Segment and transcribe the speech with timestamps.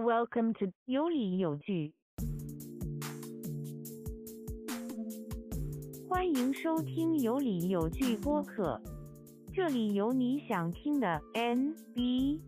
[0.00, 1.92] Welcome to 有理有据，
[6.08, 8.80] 欢迎收听有理有据播客，
[9.52, 12.38] 这里有你想听的 NBA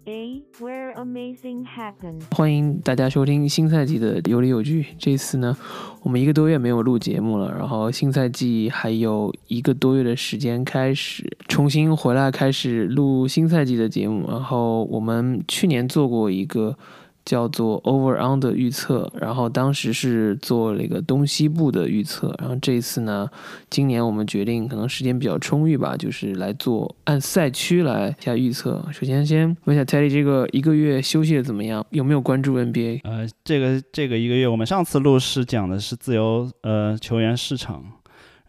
[0.61, 2.23] where amazing happens。
[2.35, 4.87] 欢迎大家收听新赛季的有理有据。
[4.99, 5.55] 这次呢，
[6.03, 14.27] 我们一个多月没有录节目了，然后新赛季还有一个多月的时间开始重新回来开始录新赛季的节目。
[14.27, 16.79] 然后我们去年做过一个
[17.25, 22.35] 叫做 Over Under 预测，然后当时是做了一个东西部的预测。
[22.39, 23.29] 然后这一次呢，
[23.71, 28.85] 今年我们决定可能时间比较充裕吧，就是来做按赛区来下预测。
[28.93, 31.85] 首先先问一下 Teddy，这个一个月休息的怎么样？
[31.91, 33.01] 有没有关注 NBA？
[33.05, 37.85] 呃，这个这个一个月，我们上次录是讲的是自由呃球员市场，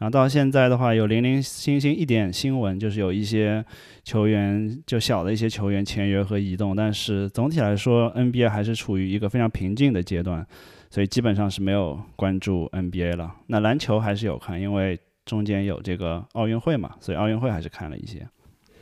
[0.03, 3.63] 然后到现在的话，有零零星星一点新闻，就是有一些
[4.03, 10.45] 球员就小的一些球员签约和移动，但是总体来说，NBA 还是处于一个非常平静的阶段，
[10.89, 13.33] 所以基本上是没有关注 NBA 了。
[13.47, 18.27] 那篮球还是有看，因为中间有这个奥运会嘛，所以奥运会还是看了一些。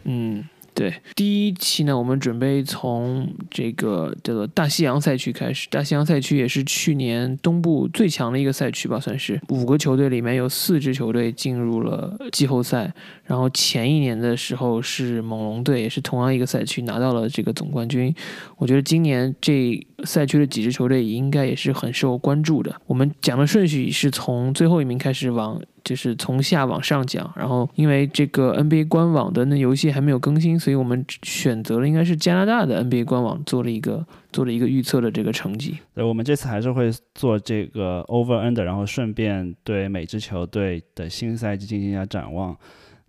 [0.06, 5.68] 嗯，对，第一期呢，我们准备从这个叫做大西洋赛区开始。
[5.70, 12.92] 大西洋赛区也是去年东部最强的一个赛区吧，算是五个球队里面有四支球队进入了季后赛。
[13.26, 18.14] 然后前一年的时候是猛龙队，也是同样一个赛区拿到了这个总冠军。
[18.58, 22.76] 我觉得今年这赛区的几支球队应该也是很受关注的。
[22.86, 25.62] 我们讲的顺序是从最后一名开始往。
[25.84, 35.80] 就是从下往上讲，然后因为这个 NBA 官网的那游戏还没有更新，所以我们选择了应该是加拿大的 NBA 官网做了一个做了一个预测的这个成绩。
[35.96, 42.56] 对，我们这次还是会做这个 over under，然后顺便对每支球队的新赛季进行一下展望。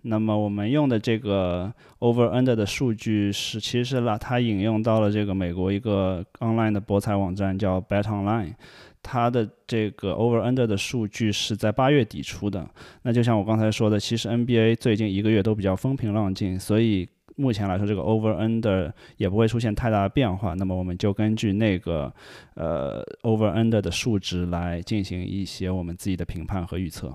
[0.02, 8.54] 那么我们用的这个 over under 的数据是，其实是啦，它引用到了这个美国一个 online 的博彩网站叫 Bet Online。
[9.04, 12.64] 它的这个 over under 的数据是在八月底出的。
[13.02, 20.54] 那就像我刚才说的，其实 NBA 最近一个月都比较风平浪静，所以目前来说，这个 over under 也不会出现太大的变化。
[20.54, 22.12] 那么我们就根据那个
[22.54, 27.12] 呃 over under 的数值来进行一些我们自己的评判和预测。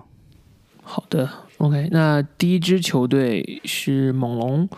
[0.90, 4.70] 好的，OK，那第一支球队是猛龙。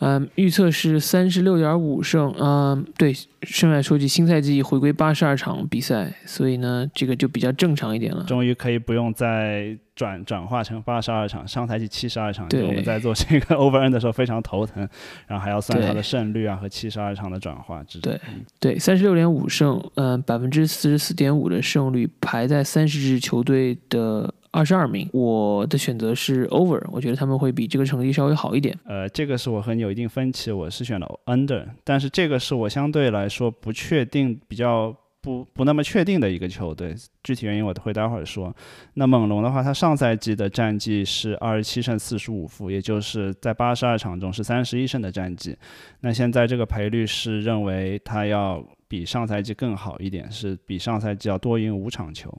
[0.00, 2.34] 嗯，预测是三十六点五胜。
[2.38, 3.14] 嗯，对，
[3.44, 8.22] 顺便说句，新赛季回归八十二场比赛，所以呢，这个就比较正常一点了。
[8.24, 14.86] 终于可以不用再转转化成八十二场，上赛季七十二场，对，我们在做这个 over n 的时候非常头疼，
[15.26, 17.82] 然后还要算它的胜率啊和七十二场的转化。
[18.02, 18.20] 对
[18.60, 24.34] 对，三十六点五胜，嗯，百分之四十四点五的胜率，排在三十支球队的。
[24.56, 28.74] 二十二名，我的选择是 over，我觉得他们会比这个成绩稍微好一点。
[28.86, 38.50] 呃，这个是我和你有一定分歧，我是选了 under，但是这个是我相对来说不确定、比较不不那么确定的一个球队，具体原因我会待会儿说。
[38.94, 45.54] 那猛龙的话，他上赛季的战绩是二十七胜四十五负，也就是在八十二场中是三十一胜的战绩。
[46.00, 52.32] 那现在这个赔率是认为他要比上赛季更好一点，是比上赛季要多赢五场球。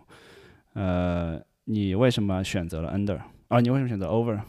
[0.73, 1.39] 呃。
[1.69, 3.19] 你为什么选择了 under
[3.49, 3.59] 啊？
[3.59, 4.39] 你为什么选择 over？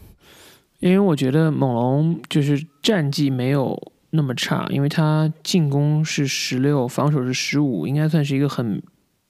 [0.79, 3.77] 因为我觉得猛龙就是战绩没有
[4.11, 8.81] 那么差，因为他进攻是十六，防守是十五，应该算是一个很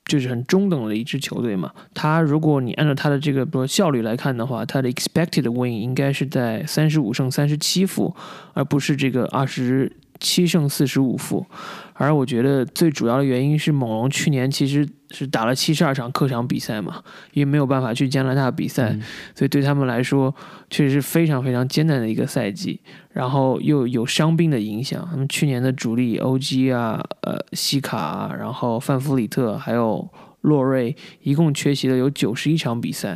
[0.04, 1.72] 就是很中等的一支球队嘛。
[1.94, 8.14] 他如果你按照他的这个比如效率来看的话，他的 expected win 应该是在三十五胜三十七负，
[8.52, 9.90] 而不是这个二十
[10.20, 11.46] 七胜四十五负。
[11.94, 17.02] 而我觉得最主要的原因是猛龙去年其实是打了七十二场客场比赛嘛，
[17.32, 18.96] 因为没有办法去加拿大比赛，
[19.34, 20.34] 所以对他们来说
[20.70, 22.80] 确实是非常非常艰难的一个赛季。
[23.12, 30.08] 然后又有伤病的影响，他们去年的主力 OG 啊、呃西卡，然后范弗里特还有
[30.42, 33.08] 洛瑞，一共缺席了有九十一场比赛。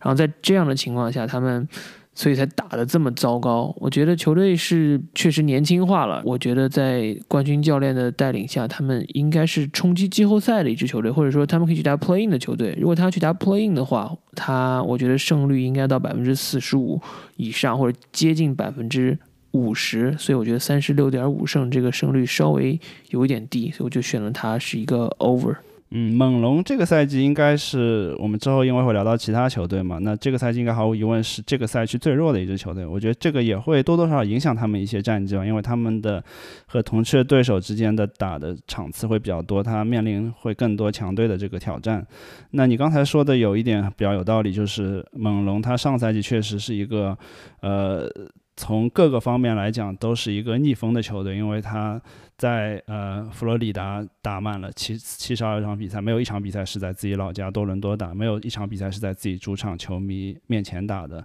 [0.00, 1.68] 然后在这样的情况下，他们。
[2.18, 3.72] 所以才打得这么糟糕。
[3.78, 6.20] 我觉得球队是确实年轻化了。
[6.24, 12.76] 我觉得在冠军教练的带领下，他们应该是冲击季后赛的一支球队，或者说他们可以去打 playing 的球队。
[12.80, 17.00] 如果他去打 playing 的话，他我觉得胜率应该到百分之四十五
[17.36, 19.16] 以上，或者接近百分之
[19.52, 20.12] 五十。
[20.18, 22.80] 所以我觉得三十六点五胜这个胜率稍微
[23.10, 25.54] 有一点低，所以我就选了他是一个 over。
[25.90, 32.84] 嗯，猛龙这个赛季应该是我们之后因为会聊到其他球队嘛，那这个赛季应该毫无疑问是这个赛区最弱的一支球队。
[32.84, 36.22] 我觉得这个也会多多少少影响他们一些战绩吧，因为他们的
[36.66, 42.06] 和同区的对手之间的打的场次会比较多，他面临会更多强队的这个挑战。
[42.50, 47.16] 那你刚才说的有一点比较有道理，就是猛龙他上赛季确实是一个
[47.60, 48.10] 呃。
[48.58, 52.02] 从各个方面来讲都是一个逆风的球队，因为他
[52.36, 61.24] 在呃佛罗里达打满了七七十二场比赛，没有一场比赛是在自己老家多伦多打，没有一场比赛是在自己主场球迷面前打的，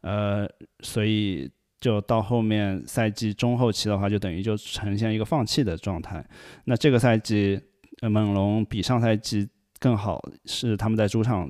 [0.00, 0.44] 呃，
[0.80, 1.48] 所以
[1.80, 6.26] 就到后面赛季中后期的话，就等于就呈现一个放弃的状态。
[6.64, 7.60] 那这个赛季，
[8.00, 9.48] 呃，猛龙比上赛季
[9.78, 11.48] 更好，是他们在主场。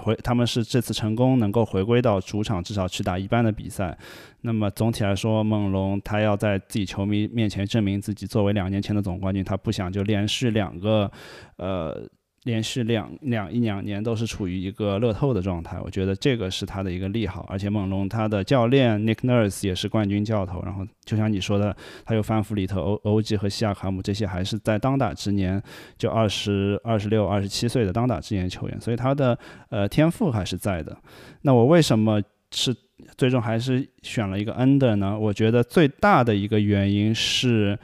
[0.00, 3.96] 回他们是这次成功能够回归到主场，至少去打一半的比赛。
[4.42, 11.10] 那么总体来说，猛龙他要在自己球迷面前证明自己，作为两年前的总冠军，他不想就连续两个，
[11.56, 12.08] 呃。
[12.44, 17.46] 连续两两一两年都是处于一个乐透的状态，我觉得这个是他的一个利好。
[17.48, 25.62] 而且猛龙他的教练 Nick Nurse 也是冠军教头，然后就像你说的，他有范弗里特、欧欧吉和西亚卡姆这些还是在当打之年
[25.96, 29.38] 就二十二十六、二十七岁的当打之年球员，所以他的
[29.70, 30.96] 呃天赋还是在的。
[31.42, 32.74] 那我为什么是
[33.16, 35.16] 最终还是选了一个 Under 呢？
[35.16, 37.78] 我觉得最大的一个原因是。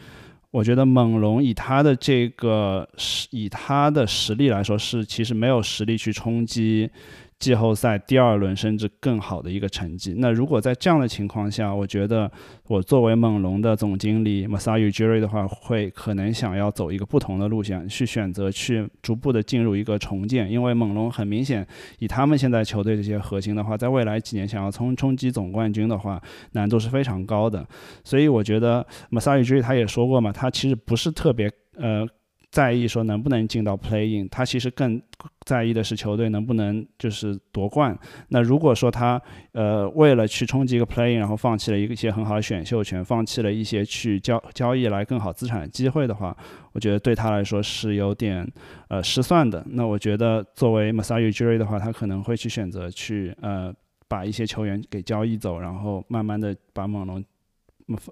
[0.51, 6.91] 我觉得猛龙以他的这个实，以他的实力来说，是其实没有实力去冲击。
[7.39, 10.15] 季后赛第二轮甚至更好的一个成绩。
[10.19, 12.31] 那如果在这样的情况下，我觉得
[12.67, 20.51] 我作为猛龙的总经理 Masai Ujiri 的话，会可能想要走一个不同的路线，去选择去逐步的进入一个重建。
[20.51, 21.65] 因为猛龙很明显，
[22.01, 26.21] 以他们现在球队这些核心的话，在未来几年想要冲冲击总冠军的话，
[26.53, 27.65] 难度是非常高的。
[28.03, 32.05] 所以我觉得 Masai Ujiri 他也说过嘛，他其实不是特别呃。
[32.51, 35.01] 在意说能不能进到 playing，他其实更
[35.45, 37.97] 在意的是球队能不能就是夺冠。
[38.29, 39.21] 那如果说他
[39.53, 46.35] 呃为了去冲击一个 playing，然后放弃了一些很好的选秀权，放弃了一些去交交易来更好资产的机会的话，
[46.73, 48.51] 我觉得对他来说是有点
[48.89, 49.63] 呃失算的。
[49.69, 53.71] 那我觉得作为 Masai Ujiri 的话，他可能会去选择去呃
[54.09, 57.23] 把一些球员给交易走，然后慢慢的把猛龙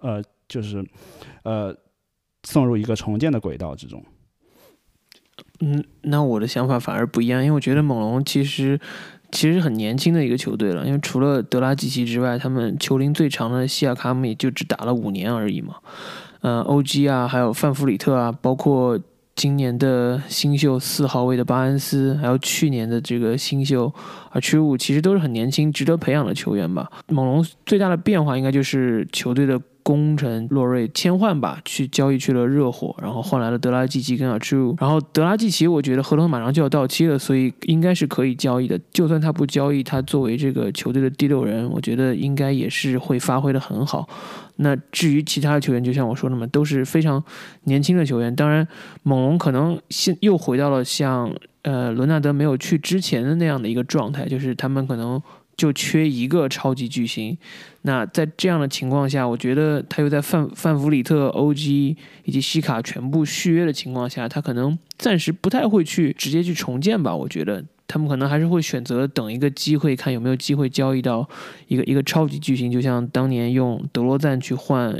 [0.02, 0.84] 呃就是
[1.42, 1.74] 呃
[2.42, 4.04] 送入一个重建的轨道之中。
[5.60, 8.78] 嗯，那我的想法反而不一样，因为我觉得猛龙其实
[9.32, 15.76] 其实很年轻的一个球队了，因为除了德拉季奇之外，他们球龄最长的西亚卡姆也就只打了五年而已嘛。
[16.42, 17.08] 嗯，O.G.
[17.08, 19.00] 啊，还有范弗里特啊，包括
[19.34, 23.92] 今年的新秀四号位的巴恩斯，还有去年的这个新秀
[24.30, 26.90] 啊，屈武，其实都是很年轻、值得培养的球员吧。
[27.08, 29.60] 猛龙最大的变化应该就是球队的。
[29.86, 34.74] 功臣洛瑞千换吧，去交易去了热火，然后换来了德拉季奇跟阿朱。
[34.80, 38.76] 然后德拉季奇，我觉得合同马上就要到期了，所以应该是可以交易的。
[38.92, 44.08] 就算他不交易，他作为这个球队的第六人，我觉得应该也是会发挥的很好。
[44.56, 47.22] 那至于其他的球员，就像我说的嘛，都是非常
[47.62, 48.34] 年轻的球员。
[48.34, 48.66] 当然，
[49.04, 51.32] 猛龙可能现又回到了像
[51.62, 55.22] 呃伦纳德没有去之前的那样的一个状态，就是他们可能。
[55.56, 57.36] 就缺一个超级巨星，
[57.82, 67.16] 那在这样的情况下，我觉得他又在范范弗里特、OG 以及西卡全部续约的情况下，他可能暂时不太会去直接去重建吧。
[67.16, 71.26] 我觉得他们可能还是会选择等一个机会，看有没有机会交易到
[71.68, 74.94] 一个一个超级巨星，就像当年用德罗赞去换。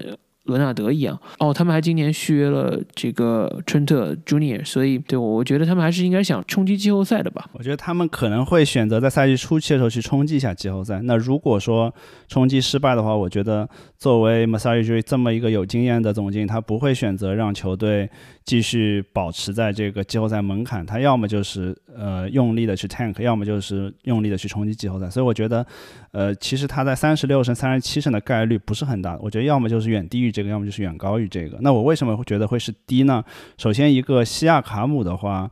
[0.47, 7.49] 伦纳德一样哦，他们还今年续约了这个春特 Junior，所以对我我觉得他们还是应该想冲击季后赛的吧。
[7.53, 11.01] 我觉得他们可能会选择在赛季初期的时候去冲击一下季后赛。
[11.05, 11.95] 那如果说
[12.29, 18.09] 冲击失败的话，我觉得作为 Masai 这么一个有经验的总经理，他不会选择让球队
[18.45, 25.11] 继续保持在这个季后赛门槛，他要么就是呃用力的去 tank，要么就是用力的去冲击季后赛。
[25.11, 25.67] 所以我觉得，
[26.13, 29.19] 呃，其实他在三十六胜、三十七胜的概率不是很大。
[29.21, 30.33] 我觉得要么就是远低于。
[30.37, 33.25] 这个要么就是远高于这个，那我为什么会觉得会是低呢？
[33.57, 35.51] 首先，一个西亚卡姆的话，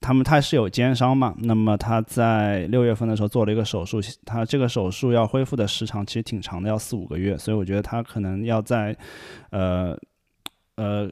[0.00, 8.96] 他们他是有肩伤嘛，那么他在六月份的时候做了一个手术，他这个手术要恢复的时长其实挺长的，要四五个月，所以我觉得他可能要在，
[9.50, 9.98] 呃。
[10.80, 11.06] 呃，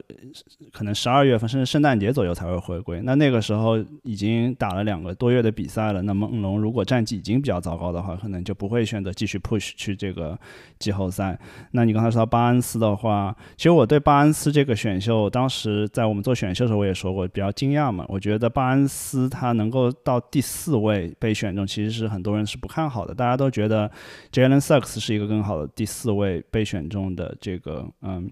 [0.71, 2.99] 可能十二月份甚至圣诞节左右才会回归。
[3.03, 6.01] 那那个时候已经打了两个多月的比赛了。
[6.01, 10.35] 那猛龙如果战绩已经比较糟糕的话，可能就不会选择继续 push 去这个
[10.79, 11.39] 季后赛。
[11.73, 18.03] 那你刚才说到巴恩斯的话，其实我对巴恩斯这个选秀，当时在我们做选秀的时候我也说过，比较惊讶嘛。
[18.07, 23.13] 我觉得巴恩斯他能够到第四位被选中，其实是很多人是不看好的。
[23.13, 23.91] 大家都觉得
[24.31, 28.27] Jalen Suggs 是一个更好的第四位被选中的这个嗯。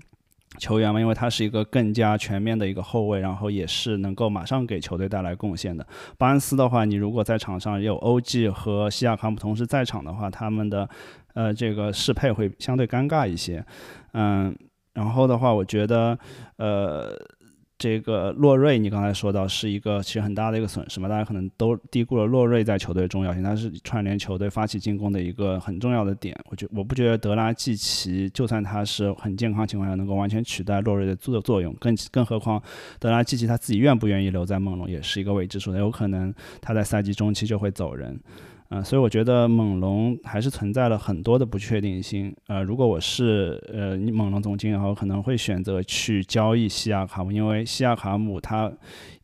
[0.57, 5.85] 球员嘛，因为他是一个更加全面的一个后卫，然后也是能够马上给球队带来贡献的。
[6.17, 10.89] 巴恩斯的话，你如果在场上有 OG 和西亚卡姆同时在场的话，他们的
[11.33, 13.63] 呃这个适配会相对尴尬一些。
[14.13, 14.55] 嗯，
[14.93, 16.17] 然后的话，我觉得
[16.55, 17.13] 呃
[17.79, 26.35] 这个洛瑞，你刚才说到是一个其实很大的一个损失嘛，大家可能都低估了洛瑞在球队的重要性，他是串联球队发起进攻的一个很重要的点。
[26.49, 32.61] 我觉我不觉得德拉季奇就算他是很健康情况下能够完全取代洛瑞的作作用，更更何况
[32.99, 38.19] 德拉季奇他自己愿不愿意留在梦龙也是一个未知数，有可能他在赛季中期就会走人。
[38.69, 42.35] 嗯，所以我觉得猛龙还是存在了很多的不确定性。
[42.47, 48.71] 呃，如果我是呃你猛龙总经理，我可能会选择去交易西亚卡姆，因为西亚卡姆他。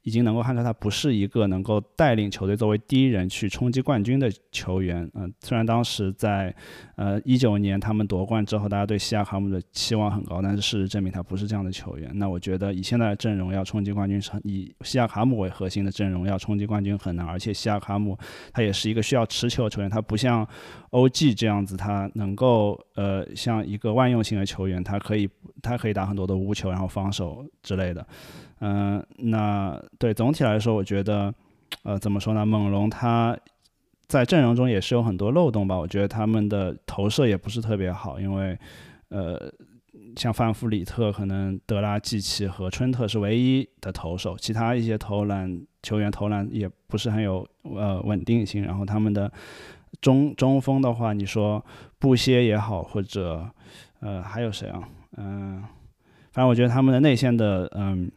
[0.03, 5.09] 已经能够看出他不是一个能够带领球队作为第一人去冲击冠军的球员。
[5.15, 6.53] 嗯，虽然当时在
[6.95, 12.11] 呃一九年他们夺冠之后，大家对西亚卡姆的期望很高，但是事实证明他不是这样的球员。
[12.15, 17.25] 那我觉得以现在的阵容要冲击冠军，以西亚卡姆为核心的阵容要冲击冠军很难。
[17.25, 18.17] 而且西亚卡姆
[18.51, 20.45] 他也是一个需要持球的球员，他不像
[20.91, 25.29] OG 这样子，他能够呃像一个万用型的球员，他可以
[25.61, 28.05] 他可以打很多的无球，然后防守之类的。
[28.65, 31.33] 嗯，那对总体来说，我觉得，
[31.83, 32.45] 呃，怎么说呢？
[32.45, 33.37] 猛龙他
[34.07, 35.77] 在阵容中也是有很多漏洞吧。
[35.77, 38.57] 我觉得他们的投射也不是特别好，因为，
[39.09, 39.51] 呃，
[40.15, 48.63] 像范弗里特、可能德拉季奇和春特是唯一的投手，其他一些投篮球员投篮也不是很有呃稳定性。
[48.63, 49.29] 然后他们的
[49.99, 51.61] 中中锋的话，你说
[51.99, 53.45] 布歇也好，或者
[53.99, 54.87] 呃还有谁啊？
[55.17, 55.61] 嗯，
[56.31, 58.09] 反正我觉得他们的内线的嗯。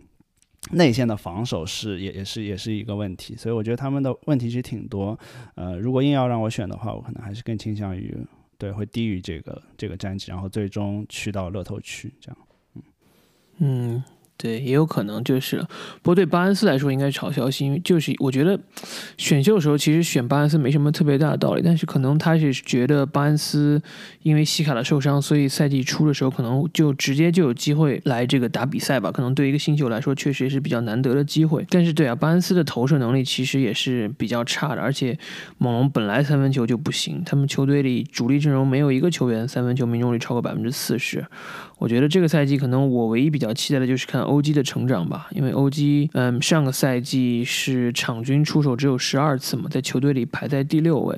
[0.73, 5.19] 内线的防守是也也是也是一个问题，所以我觉得他们的问题其实挺多。
[5.55, 8.17] 呃，如果硬要让我选的话，我可能还是更倾向于
[8.59, 12.39] 对会低于这个这个战绩，然后最终去到乐透区这样。
[12.75, 12.83] 嗯
[13.59, 14.05] 嗯。
[14.37, 15.57] 对，也有可能就是，
[16.03, 18.59] 不过对巴恩斯来说应该是好消息，因为就是我觉得
[19.17, 23.81] 选秀的时候其实选巴恩斯没什么特别大的道理，但是可能他是觉得巴恩斯
[24.23, 31.65] 因为西卡的受伤，所以赛季初的时候可能就直接就有机会来这个打比赛吧，可能对一个新秀来说确实也是比较难得的机会。
[31.71, 35.19] 但是对啊，巴恩斯的投射能力其实也是比较差的，而且
[35.57, 41.25] 猛龙本来三分球就不行，他们球队里主力阵容没有一个球员三分球命中率超过百分之四十。
[41.79, 51.15] 我觉得这个赛季可能我唯一比较期待的就是看欧基的成长吧，因为欧基，嗯，上个赛季是场均出手只有十二次嘛，在球队里排在第六位，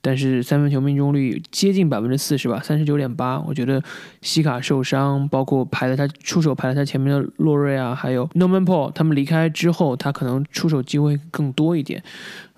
[0.00, 3.40] 但是三分球命中率接近百分之四十吧，三十九点八。
[3.40, 3.80] 我觉得
[4.20, 12.02] 西卡受伤，包括排在他出手排在他前面的洛瑞啊，还有 Norman Paul，他们离开之后，他可能出手机会更多一点。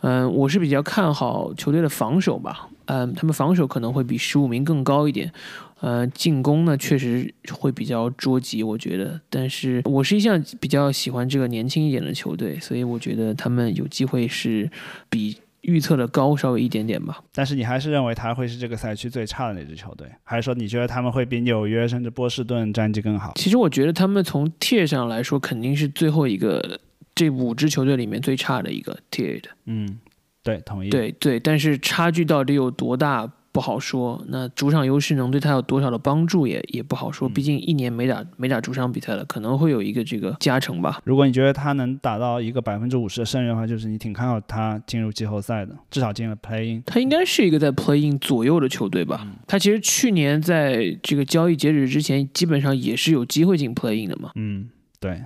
[0.01, 5.31] 嗯，我是比较看好球队的防守吧，嗯，他们防守可能会比十五名更高一点。
[5.83, 9.21] 呃，进攻呢确实会比较捉急，我觉得。
[9.29, 14.71] 但是我是一向比较喜欢这个年轻一点的球队，所以我觉得他们有机会是
[15.11, 17.21] 比预测的高稍微一点点吧。
[17.33, 23.33] 但是你还是认为他会是这个赛区最差的那支球队，还是说你觉得他们会比纽约甚至波士顿战绩更好？
[23.35, 26.79] 其实我觉得他们从 tier 上来说，肯定是最后一个
[27.13, 29.49] 这五支球队里面最差的一个 tier 的。
[29.67, 29.99] 嗯，
[30.45, 30.91] 对，同意。
[30.91, 33.29] 对对，但是差距到底有多大？
[33.53, 37.29] 不好说，那主场优势能对他有多少的帮助也也不好说。
[37.29, 41.03] 毕竟一年没打没打主场比赛了，可能会有一个这个加成吧。
[41.05, 46.83] 如果你觉得他能打到一个百分之五十的胜率的话，就是你挺看好他进入季后赛的，至少进了 Play In。
[46.87, 49.27] 他应该是一个在 Play In 左右的球队吧？
[49.47, 54.31] 他其实去年在这个交易截止之前，基本上也是有机会进 Play In 的嘛。
[54.37, 55.23] 嗯，对。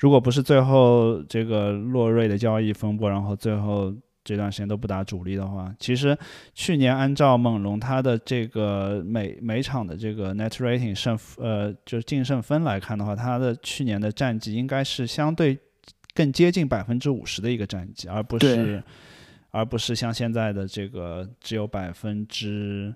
[0.00, 3.94] 如果不是最后这个洛瑞的交易风波，然后最后。
[4.28, 6.14] 这段时间都不打主力的话，其实
[6.54, 15.58] 去年按照猛龙他的这个每每场的这个 net rating 胜呃就是净胜分来看的话，他的去年的战绩应该是相对
[16.14, 18.82] 更接近百分之五十的一个战绩，而不是
[19.50, 22.94] 而不是像现在的这个只有百分之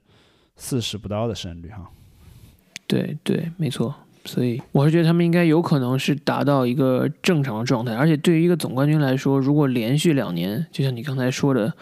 [0.57, 1.91] 四十不到的胜率哈。
[2.87, 3.95] 对对，没错。
[4.25, 11.73] 所以我是觉得他们应该有可能是达到一个正常的状态，而且对于一个总冠军来说，如果连续两年，就像你刚才说的，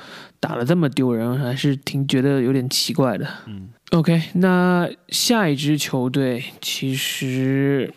[0.40, 3.26] 打了这么丢人，还是挺觉得有点奇怪的。
[3.46, 7.92] 嗯，OK，那下一支球队其实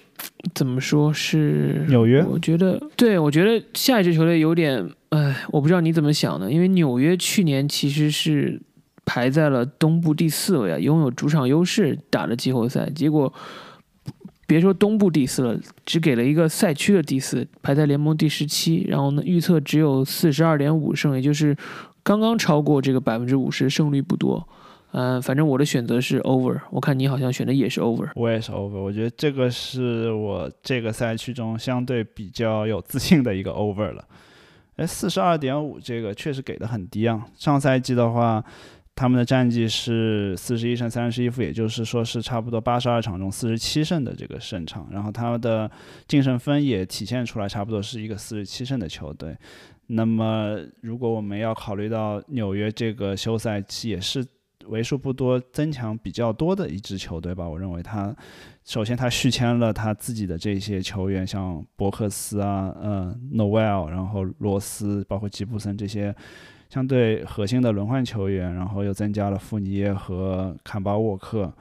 [0.54, 2.22] 怎么说是纽约？
[2.24, 8.62] 我觉得，对我觉得下一支球队有点，哎，我不知道你怎么想的，因为纽约去年其实是
[9.06, 13.34] 排在了东部第四位啊，拥有主场优势打的季后赛，结果。
[14.46, 18.86] 别说东部第四了，只给了一个赛区的第四，排在联盟第十七。
[18.90, 21.56] 然后呢，预测只有四十二点五胜，也就是
[22.04, 24.48] 刚刚超过这个百分之五十胜率不多。
[24.92, 26.60] 嗯，反正我的选择是 over。
[26.70, 28.10] 我看你好像选的也是 over。
[28.16, 28.80] 我也是 over。
[28.80, 34.06] 我觉得这个是我这个赛区中相对比较有自信的一个 over 了。
[34.76, 37.26] 哎，四十二点五这个确实给的很低啊。
[37.36, 38.44] 上赛季的话。
[38.96, 44.88] 他们的战绩是四十一胜三十一负，也就是说是差不多八十二场中四十七胜的这个胜场。
[44.92, 45.70] 然后他们的
[46.08, 49.36] 净胜分也体现出来，差不多是一个四十七胜的球队。
[49.88, 54.24] 那么，如果我们要考虑到纽约这个休赛期也是
[54.68, 58.16] 为数不多增强比较多的一支球队吧，我认为他
[58.64, 66.16] 首先他续签了他自己的这些球员，像伯克斯啊、嗯、Noel，然后罗斯，包括吉布森这些。
[66.74, 71.54] 相对核心的轮换球员，然后又增加了富尼耶和坎巴沃克，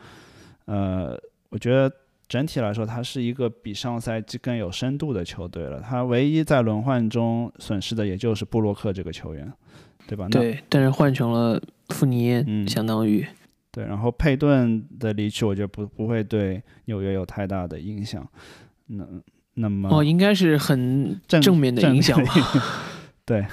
[0.64, 1.14] 呃，
[1.50, 1.92] 我觉得
[2.26, 5.83] 整体来说，它是一个比上赛季更有深度的球队了。
[5.83, 9.52] 他唯一在轮换中损失的，也就是布洛克这个球员，
[10.07, 10.26] 对吧？
[10.31, 13.23] 对，但是换成了富尼耶，相当于
[13.71, 13.85] 对。
[13.85, 18.26] 然后佩顿的离去，我觉得不不会对纽约有太大的影响。
[18.87, 19.07] 那
[19.52, 22.33] 那么哦，应该是很正面的影响吧？
[23.26, 23.47] 对。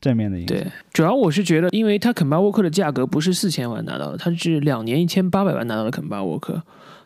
[0.00, 0.56] 正面的影响。
[0.56, 6.62] 对，主要我是觉得，因为他肯巴沃克的价格不是四千万拿到的，他是两年一千八百万拿到的肯巴沃克。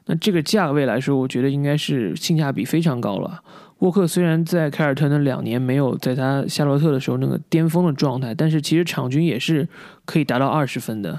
[0.06, 3.40] 那这个价位来说，我觉得应该是性价比非常高了。
[3.78, 9.68] 沃克虽然在凯尔特那两年没有在他夏洛特的时候那个巅峰的状态，但是其实场均也是
[10.04, 11.18] 可以达到二十分的。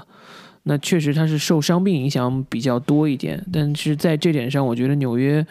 [0.64, 5.46] 那确实他是受伤病影响比较多一点，但是在这点上，我觉得纽约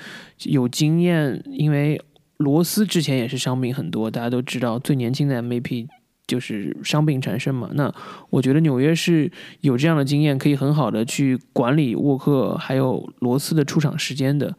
[0.45, 2.01] 有经验，因为
[2.37, 5.87] 罗斯之前也是伤病很多，大家都知道最年轻的 MVP。
[6.25, 7.93] 就是伤病缠身嘛，那
[8.29, 9.29] 我觉得纽约是
[9.61, 14.55] 有这样的经验，可以很好的去管理沃克还有罗斯的出场时间的。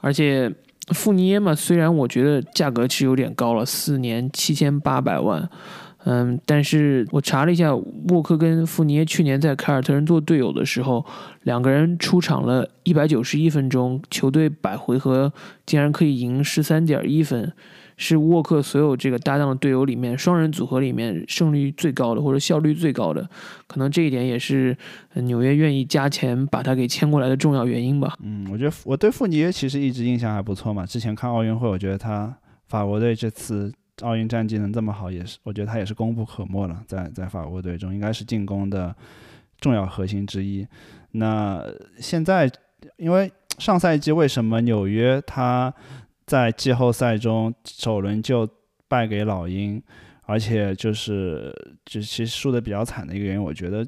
[0.00, 0.52] 而且
[0.88, 5.48] 富尼耶嘛，虽然我觉得价格是有点高了，四年七千八百万，
[6.04, 11.06] 嗯，但是我查了一下，沃克跟富尼耶去年在凯尔特人做队友的时候，
[11.44, 15.32] 两个人出场了一百九十一分钟，球队百回合
[15.64, 17.52] 竟然可以赢十三点一分。
[17.96, 23.28] 是沃克所有这个搭档的队友里面，双人组合里面胜率最高的，或者效率最高的，
[23.66, 24.76] 可能这一点也是
[25.14, 28.16] 纽约愿意加钱把他给签过来的重要原因吧。
[28.22, 30.84] 嗯，我觉得我对富尼耶其实一直印象还不错嘛。
[30.84, 32.36] 之前看奥运会，我觉得他
[32.66, 33.72] 法国队这次
[34.02, 38.94] 奥运战绩能这么好，也是我觉得他也是功不可没了，在在法国队中应该是进攻的
[39.60, 40.66] 重要核心之一。
[41.12, 41.62] 那
[41.98, 42.50] 现在
[42.96, 45.72] 因为上赛季为什么纽约他？
[46.26, 48.48] 在季后赛中首轮就
[48.88, 49.82] 败给老鹰，
[50.22, 51.52] 而且就是
[51.84, 53.86] 就其实输的比较惨的一个原因，我觉得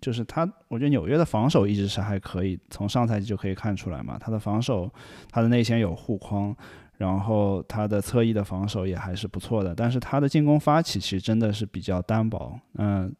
[0.00, 4.90] 就是他，我觉得纽约的防守一直是还可以，从上赛季就可以看出来嘛，他的防守，
[5.30, 6.56] 他的内线有护框，
[6.96, 13.14] 然后他的侧翼的防守也还是不错的，但是他的进攻发起其实真的是比较单薄，嗯。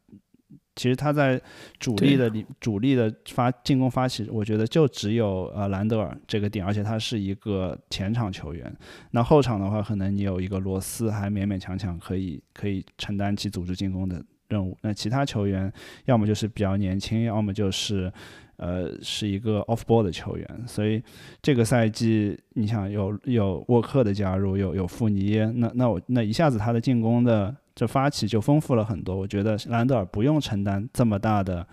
[0.77, 1.41] 其实他在
[1.79, 8.75] 主力的里，主力的发进攻发起，我觉得就只有呃兰德尔这个点，而且他是一个前场球员。
[9.13, 14.77] 那后场的话，可能你有一个罗斯，还勉勉强强可以可以承担起组织进攻的任务。
[14.83, 15.73] 那其他球员
[16.07, 18.13] 要么就是比较年轻，要么就是
[18.57, 20.65] 呃是一个 off ball 的球员。
[20.67, 21.01] 所以
[21.41, 27.55] 这个赛季，你想有有沃克的加入，有有富尼耶，那那我那一下子他的进攻的。
[27.75, 31.67] 这发起就丰富了很多，我觉得兰德尔不用承担这么大的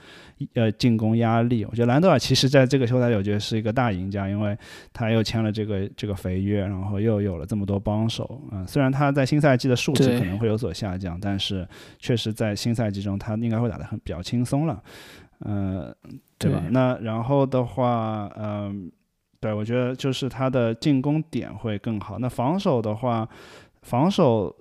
[0.55, 1.63] 呃进攻压力。
[1.65, 4.57] 我觉得兰德尔其实在这个休赛，我觉得是一个大赢家，因为
[4.91, 8.41] 他又签了这个这个肥约，然后又有了这么多帮手。
[8.51, 11.67] 嗯，虽然他在新赛季的数值可能会有所下降，但是
[11.99, 14.81] 确实在新赛季中他应该会打得很比较轻松了。
[15.41, 15.95] 呃，
[16.39, 16.63] 对吧？
[16.71, 18.91] 那然后的话，嗯，
[19.39, 22.17] 对我觉得就是他的进攻点会更好。
[22.17, 23.29] 那防守的话，
[23.83, 24.55] 防守。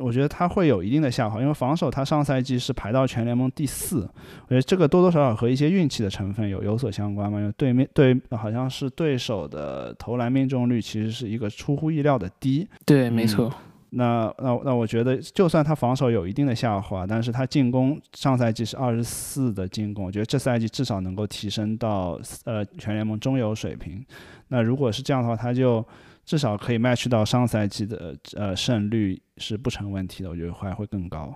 [0.00, 7.38] 我觉得他会有一定的下滑，因为防守他上赛季是排到全联盟第四，我觉得这个多多少少和一些运气的成分有有所相关嘛。
[7.38, 12.68] 因为对面对好像是对手的投篮命中率其实是一个出乎意料的低。
[12.84, 13.52] 对，没错。
[13.90, 24.04] 那那那我觉得，就算他防守有一定的下滑，但是他进攻上赛季是二十四的进攻，我觉得这赛季至少能够提升到呃全联盟中游水平。
[24.48, 25.84] 那如果是这样的话，他就。
[26.28, 31.34] 至少可以 match 到上赛季的呃胜率是不成问题的，我觉得还会更高。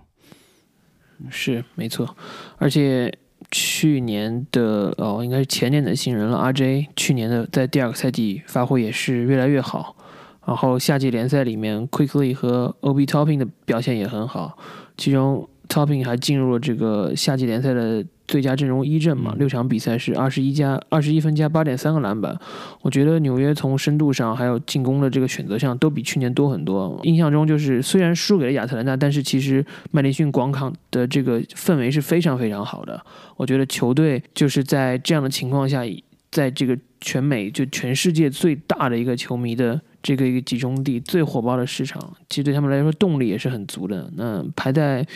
[1.31, 2.15] 是没错，
[2.59, 3.11] 而且
[3.51, 9.97] 去年的哦，应该是前年的新人了，RJ，去年的在第二个赛季发挥也是越来越好。
[10.45, 14.59] 然后夏季联赛里面，Quickly 和 OB Topping 的表现也很好，
[14.99, 18.05] 其中 Topping 还进入了这个夏季联赛的。
[18.33, 22.35] 最佳阵容一阵嘛，六场比赛是二十一加二十一分加八点三个篮板。
[22.81, 26.99] 我觉得纽约从深度上还有进攻的这个选择上都比去年多很多。
[27.03, 32.99] 印象中就是虽然输给了亚特兰大，但是其实麦迪逊广场的这个氛围是非常非常好的。
[33.37, 35.83] 我觉得球队就是在这样的情况下，
[36.31, 44.11] 在这个全美就全世界最大的一个球迷的这个一个集中地最火爆的市场，其实对他们来说动力也是很足的。
[44.17, 45.07] 那排在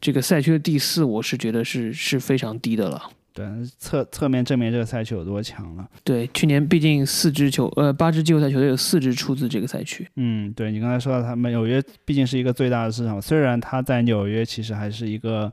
[0.00, 3.02] 这个赛区的第四，我是觉得是是非常低的了。
[3.32, 3.44] 对，
[3.78, 5.84] 侧侧面证明这个赛区有多强了。
[6.04, 10.08] 对，去年毕竟四支球呃八支季后赛球队有四支出自这个赛区。
[10.14, 15.52] 嗯，对你刚才说到他们纽约毕竟是一个最大的市场，虽然他在纽约其实还是一个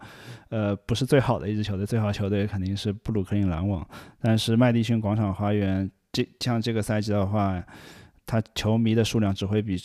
[0.50, 3.84] 呃不是最好的一支球队，最好球队肯定是布鲁克林篮网，
[4.22, 7.64] 但是麦迪逊广场花园这像这个赛季的话，
[8.32, 9.78] 他球迷的数量只会比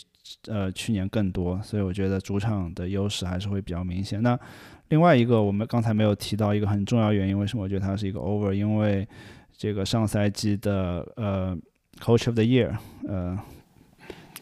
[0.47, 4.23] 呃去年更多，所以我觉得主场的优势还是会比较明显。
[4.23, 4.39] 那
[4.87, 8.53] 另外一个，我们刚才没有提到一个很重要原因，为什么我觉得它是一个 over？
[8.53, 9.05] 因为
[9.57, 11.57] 这个上赛季的呃
[11.99, 12.73] Coach of the Year，
[13.05, 13.37] 呃，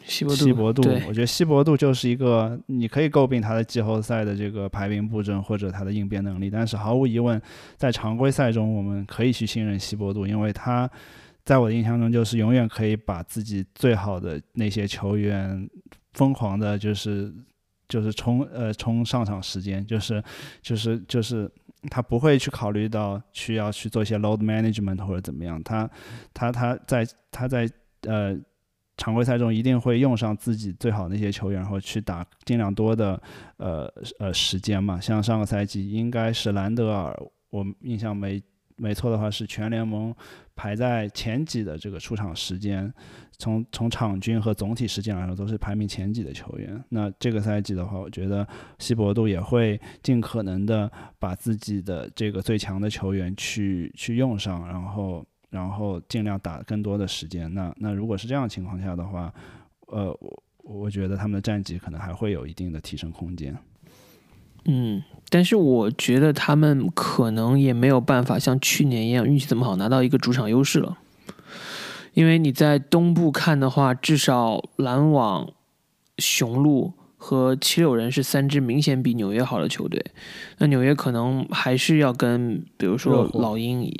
[0.03, 7.41] 希伯希伯杜，对我觉得希伯杜就是一个你可以诟病他的季后赛的这个排兵布阵或者他的应变能力，但是毫无疑问，
[7.75, 10.87] 在常规赛中我们可以去信任希伯杜，因为他
[11.45, 15.69] 在我的印象中就是永远可以把自己最好的那些球员
[16.13, 17.31] 疯狂的，就是
[17.87, 20.23] 就是冲呃冲上场时间，就是
[20.61, 21.49] 就是就是
[21.91, 25.87] 他不会去考虑到需要去做一些 load management 或者怎么样，他
[26.33, 27.69] 他他在他在
[28.01, 28.35] 呃
[28.97, 33.21] 常规赛中一定会用上自己最好的那些球员，然后去打尽量多的
[33.57, 34.99] 呃呃时间嘛。
[34.99, 37.15] 像上个赛季应该是兰德尔，
[37.51, 38.41] 我印象没
[38.77, 40.13] 没错的话是全联盟
[40.55, 42.93] 排在前几的这个出场时间，
[43.37, 46.83] 从从场均和总体时间来说都是排名前几的球员。
[46.89, 48.47] 那这个赛季的话，我觉得
[48.79, 57.53] 希伯杜也会尽可能的把自己的这个最强的球员去去用上，然后然后尽量打更多的时间。
[57.53, 59.33] 那那如果是这样情况下的话，
[59.87, 63.55] 呃，我我觉得他们的战绩可能还会有一定的提升空间。
[64.65, 70.97] 嗯，但是我觉得他们可能也没有办法像去年一样运气这么好拿到一个主场优势了，
[72.13, 75.49] 因为你在东部看的话，至少篮网、
[76.17, 80.03] 雄鹿和七六人是三支明显比纽约好的球队，
[80.57, 83.91] 那纽约可能还是要跟比如说老鹰。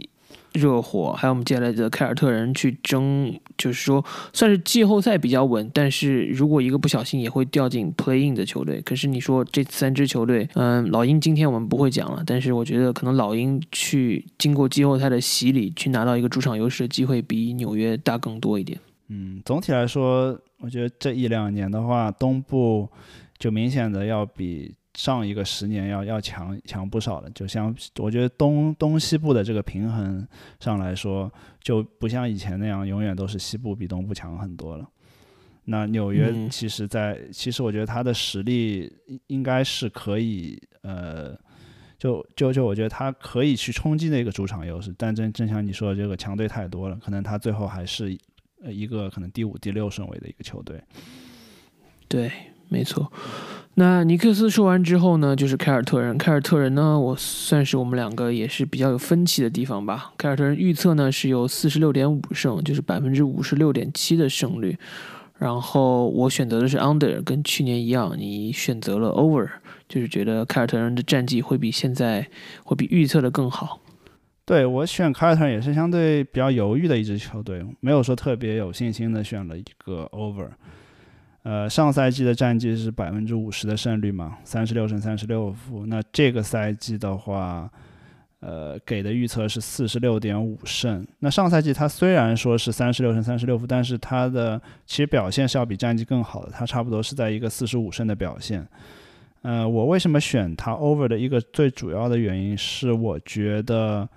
[0.53, 8.81] 热火，还有我们接下来的凯尔特人去争，就是说算是季后赛比较稳，但是如果一个不小心也会掉进 play in 的球队。
[8.81, 18.79] 可是你说这三支球队，嗯，老鹰今天我们不会讲了，但是我觉得可能老鹰去经过季后赛的洗礼，去拿到一个主场优势的机会比纽约大更多一点。
[19.07, 22.89] 嗯，总体来说，我觉得这一两年的话，东部
[23.37, 27.29] 就明显的要比上一个十年要要强强不少了。
[27.31, 30.27] 就像我觉得东东西部的这个平衡
[30.59, 31.31] 上来说，
[31.61, 34.89] 就不像以前那样永远都是西部比东部强很多了。
[35.65, 41.35] 那纽约嗯其实在，其实我觉得他的实力应应该是可以，呃，
[41.97, 48.15] 就就就我觉得他可以去冲击那个主场优势，但正正像你说的，这个强队太多了，可能他最后还是
[48.63, 50.79] 呃一个可能第五、第六顺位的一个球队。
[52.07, 52.31] 对，
[52.67, 53.11] 没错。
[53.77, 56.17] 那尼克斯说完之后呢，就是凯尔特人。
[56.17, 60.13] 凯尔特人呢，我算是我们两个也是比较有分歧的地方吧。
[60.17, 64.77] 凯尔特人预测呢是有四十六点五胜，就是百分之五十六点七的胜率。
[65.37, 69.45] 然后我选择的是 under，跟去年一样，你选择了 over，
[69.89, 72.25] 就是觉得凯尔特人的战绩会比现在
[72.63, 73.81] 会比预测的更好。
[74.45, 80.47] 对我选凯尔特人也是相对比较犹豫的一支球队，没有说特别有信心的选了一个 over。
[81.45, 85.85] 呃，上赛季的战绩是百分之五十的胜率嘛，三十六胜三十六负。
[85.85, 87.71] 那这个赛季的话，
[88.39, 91.05] 呃，给的预测是四十六点五胜。
[91.19, 98.67] 那上赛季他虽然说是三十六胜三十六负，但是他的其实表现是要比战绩更好的，他差不多是在一个四十五胜的表现。
[99.43, 104.09] 呃，我为什么选他 over 的一个最主要的原因是，我觉得，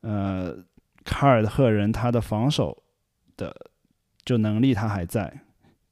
[0.00, 0.56] 呃，
[1.04, 2.82] 卡尔特人他的防守
[3.36, 3.54] 的
[4.24, 5.30] 就能力他还在，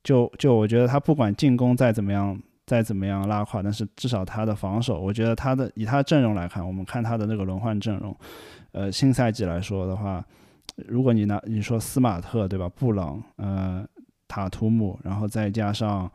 [0.06, 8.16] 就就我觉得他不管进攻再怎么样再怎么样拉胯，但是至少他的防守，我觉得他的以他的阵容来看，我们看他的那个轮换阵容，
[8.70, 10.24] 呃，新赛季来说的话，
[10.86, 13.84] 如果你拿你说斯马特对吧，布朗，呃，
[14.28, 16.08] 塔图姆，然后再加上。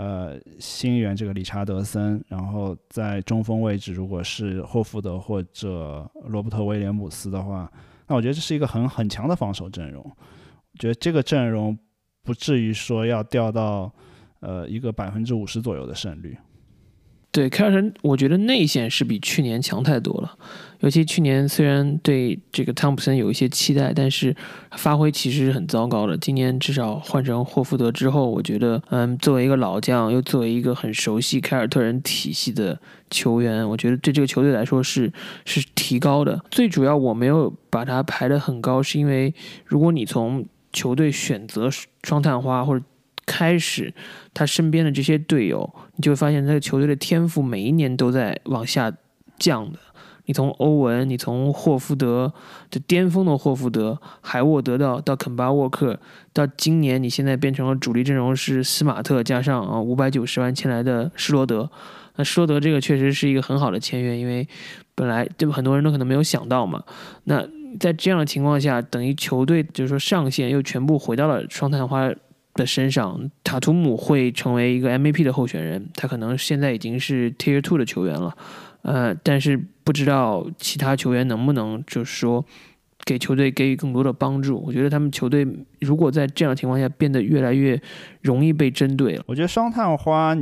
[0.00, 7.68] 呃，新援这个理查德森，然后在中锋位置，如果是霍福德或者罗伯特威廉姆斯的话，
[8.06, 10.00] 那我觉得这是一个很很强的防守阵容。
[10.04, 11.76] 我觉得这个阵容
[12.28, 13.90] 不至于说要掉到
[14.40, 16.36] 呃一个百分之五十左右的胜率。
[17.30, 20.36] 对凯尔特人，我觉得内线是比去年强太多了。
[20.80, 24.34] 尤其去年虽然对这个汤普森有一些期待，但是
[24.72, 26.16] 发挥其实是很糟糕的。
[26.16, 32.78] 今年至少换成霍福德之后，我觉得，嗯，作为一个老将，又作为一个很熟悉凯尔特人体系的
[33.10, 35.12] 球员，我觉得对这个球队来说是
[35.44, 36.42] 是提高的。
[36.50, 39.32] 最主要我没有把他排得很高，是因为
[39.64, 40.44] 如果你从
[40.78, 41.68] 球队选择
[42.04, 42.84] 双探花或者
[43.26, 43.92] 开始，
[44.32, 48.92] 他身边的这些队友，你就会发现这个球队的天赋每一年都在往下
[49.38, 49.78] 降的。
[50.26, 52.32] 你从欧文，你从霍福德，
[52.70, 55.98] 就巅峰的霍福德、海沃德到到肯巴沃克，
[56.32, 61.70] 到今年你现在变成了主力阵容是斯马特加上啊五百九十万签来的施罗德。
[62.16, 64.46] 那施罗德这个确实是一个很好的签约，因为
[64.94, 66.82] 本来对吧，很多人都可能没有想到嘛。
[67.24, 67.42] 那
[67.78, 72.10] 在这样的情况下，等于球队就是说上限又全部回到了双探花
[72.54, 78.36] 的身上，塔图姆会成为一个 MVP 的候选人，他可能现在已经是 Tier Two 的球员了。
[78.82, 82.44] 呃，但是不知道其他球员能不能，就是说
[83.04, 84.62] 给球队给予更多的帮助。
[84.64, 85.46] 我觉得他们球队
[85.80, 87.80] 如果在这样的情况下变得越来越
[88.22, 89.24] 容易被针对了。
[89.26, 90.36] 我觉得双探花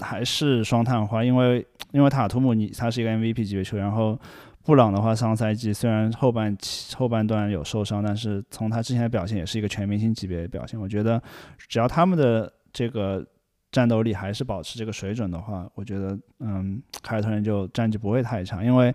[0.00, 4.18] 还是双探花，因为因为塔图姆你他是一个 MVP 级别球员，然后
[4.64, 10.80] 布朗的话上赛季虽然后半期后半段有受伤，但是从他之前的表现也是一个全明星级别的表现。
[10.80, 11.22] 我觉得
[11.68, 13.26] 只要他们的这个。
[13.72, 18.94] 战斗力还是保持这个水准的话，我觉得，嗯，凯尔特人就战绩不会太差，因为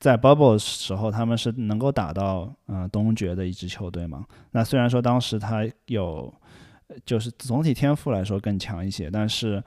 [0.00, 4.26] 在 Bubble 时候他们是能够打到嗯东决的一支球队嘛。
[4.50, 6.34] 那虽然说当时他有，
[7.04, 9.62] 就是总体天赋来说更强一些，但是，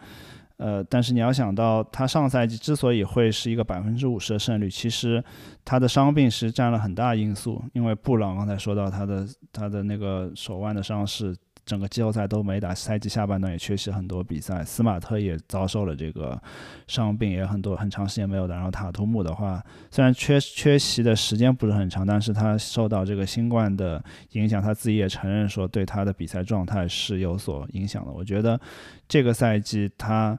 [0.60, 5.24] 呃，但是你要想到他上赛季之所以会是一个百分之五十的胜率，其实
[5.66, 11.36] 他的伤病是占了很大因素，因为布朗刚才说到他的他的那个手腕的伤势。
[11.70, 14.66] 整个季后赛都没打，赛季下半段也缺席很多比赛。
[14.66, 16.42] 斯马特也遭受了这个
[16.88, 18.56] 伤病，也很多很长时间没有打。
[18.56, 28.12] 然后塔图姆的话，虽然缺缺席的时间不是很长，但是他受到这个新冠的影响，他自己也承认说对他的比赛状态是有所影响的。
[28.12, 28.60] 我觉得
[29.08, 30.36] 这个赛季他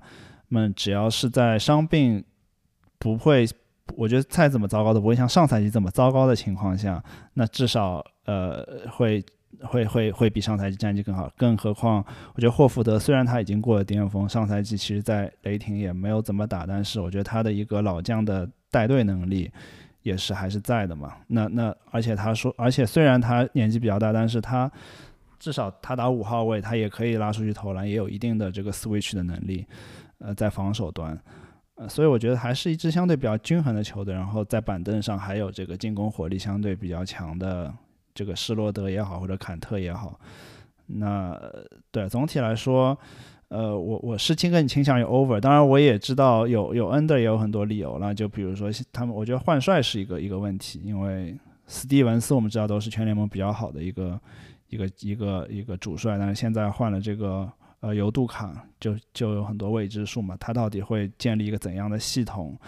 [0.48, 2.24] 们只要是在伤病
[2.98, 3.46] 不会，
[3.94, 7.00] 我觉得再怎么糟糕都不会像上赛季这么糟糕的情况下，
[7.34, 9.24] 那至少呃会。
[9.62, 19.50] 会会会比上赛季战绩更好，更何况我觉得霍福德虽然他已经过了巅峰，上赛季其实在雷霆也没有怎么打，但是我觉得他的一个老将的带队能力
[20.02, 21.14] 也是还是在的嘛。
[21.26, 24.70] 那那而且他说，而且虽然他年纪比较大，但是他
[25.38, 29.66] 至少他打五号位，他也可以拉出去投篮，也有一定的这个 switch 的能力。
[30.18, 31.18] 呃，在防守端，
[31.76, 34.14] 呃，所以我觉得还是一支相对比较均衡的球队。
[34.14, 37.72] 然后在板凳上还有这个进攻火力相对比较强的。
[38.14, 40.18] 这个施罗德也好，或者坎特也好，
[40.86, 41.40] 那
[41.90, 42.98] 对总体来说，
[43.48, 45.40] 呃，我我是倾更倾向于 over。
[45.40, 48.14] 当然，我也知道有有 under 也有很多理由了。
[48.14, 54.20] 就比如说他们，我觉得换帅是一个一个问题，因为斯蒂文斯我们知道都是全联盟比较好的一个
[54.68, 60.36] 一个一个一个主帅，但是现在换了这个呃尤杜卡，就就有很多未知数嘛。
[60.38, 62.58] 他到底会建立一个怎样的系统？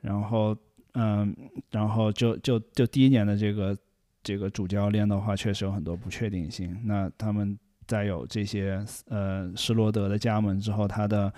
[0.00, 0.56] 然后
[0.94, 1.34] 嗯，
[1.70, 3.76] 然后就就就第一年的这个。
[4.24, 6.76] 这个主教练的话，确实有很多不确定性。
[6.84, 7.56] 那他们
[7.86, 11.32] 在有这些呃施罗德的加盟之后，他的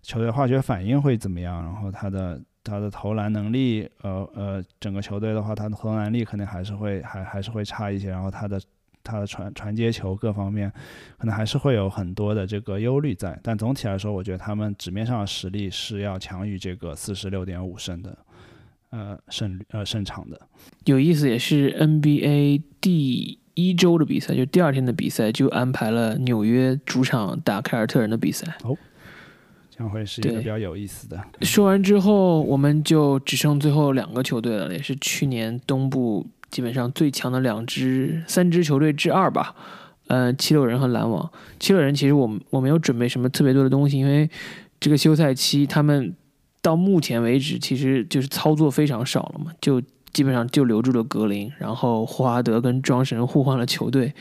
[0.00, 1.62] 球队化学反应会怎么样？
[1.64, 8.08] 然后他的他的投篮能力，呃呃，整个球队的话，他的投篮力肯定还是会还还是会差一些。
[8.10, 8.60] 然后他的
[9.02, 10.70] 他的传传接球各方面，
[11.18, 13.38] 可能还是会有很多的这个忧虑在。
[13.42, 18.16] 但总体来说，我觉得他们纸面上的实力是要强于这个四十六点五胜的。
[18.90, 20.40] 呃，胜呃胜场的
[20.86, 28.56] 有意思，也是 NBA 第一周的比赛，就第二天的比赛就安排了纽约主场打凯尔特人的比赛。
[28.64, 28.74] 哦，
[29.68, 31.22] 将会是一个比较有意思的。
[31.42, 39.54] 说完之后，我们就只剩最后两个球队了，也是去年东部基本上最强的两支、三支球队之二吧。
[40.06, 41.30] 呃，七六人和篮网。
[41.60, 44.30] 七六人其实我我没有准备什么特别多的东西，因为
[44.80, 46.14] 这个休赛期他们。
[46.60, 49.80] 到目前为止，其实就是操作非常少了嘛，就
[50.12, 54.12] 基本上就留住了格林，然后霍华德跟庄神互换了球队。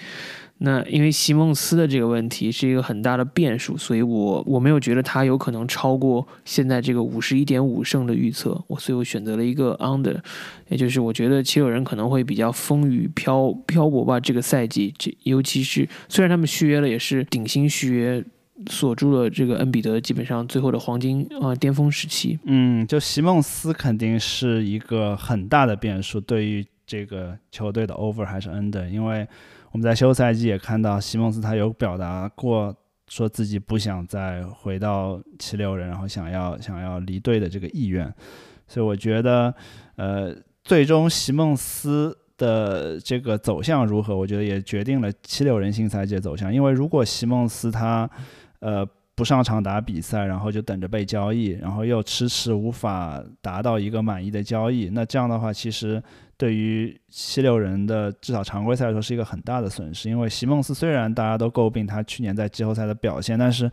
[0.60, 10.18] 那因为席梦思的这个问题是一个很大的变数，所以我我没有觉得他有可能超过现在这个五十一点五胜的预测，我所以我选择了一个 under，
[10.70, 18.24] 也就是我觉得七六人可能会比较风雨漂漂泊吧，这个赛季，这尤其是虽然他们续约了，也是顶薪续约。
[18.70, 22.40] 锁住了这个恩比德基本上最后的黄金啊巅峰时期。
[22.46, 29.28] 嗯，就席梦思肯定是一个很大的变数，对于这个球队的 over 还是 under，因为
[29.72, 32.76] 我们在休赛季也看到席梦思他有表达过
[33.08, 38.12] 说自己不想再回到七六人，然后想要想要离队的这个意愿，
[38.68, 39.54] 所以我觉得
[39.98, 48.10] 呃最终席梦思的这个走向如何，我觉得也决定了七六人新赛季的走向，因为如果席梦思他
[48.60, 54.90] 呃，不上场打比赛，然后就等着被交易，然后又迟迟无法达到一个满意的交易。
[54.90, 56.02] 那这样的话，其实
[56.38, 60.10] 对于七六人的至少常规赛来说是一个很大的损失。
[60.10, 63.72] 因为席梦思虽然大家都诟病他去年在季后赛的表现，但是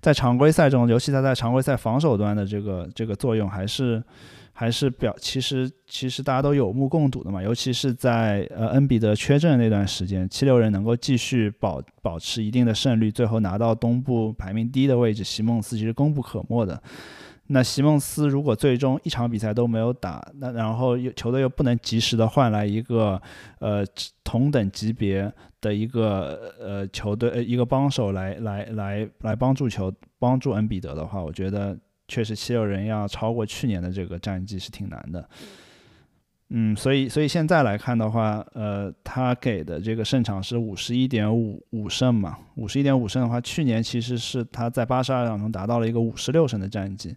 [0.00, 4.02] 在常规赛中，尤其他在常规赛防守端的这个这个作用还是。
[4.54, 16.80] 还是表，其实其实大家都有目共睹的嘛，尤其是在呃恩比德缺阵那段时间，七六人能够继续保保持一定的胜率，最后拿到东部排名第一的位置，席梦思其实功不可没的。
[17.48, 23.20] 那席梦思如果最终一场比赛都没有打，那然后又球队又不能及时的换来一个
[23.58, 23.84] 呃
[24.22, 31.76] 同等级别的一个呃球队呃一个帮手来来来来帮助球帮助恩比德的话，我觉得。
[32.12, 35.26] 确实，七六人要超过去年的这个战绩是挺难的。
[36.50, 47.16] 嗯，所以所以现在来看的话，呃，他给的这个胜场是五十一点五五胜嘛，五十一点五胜的话，去年其实是他在八十二场中达到了一个五十六胜的战绩。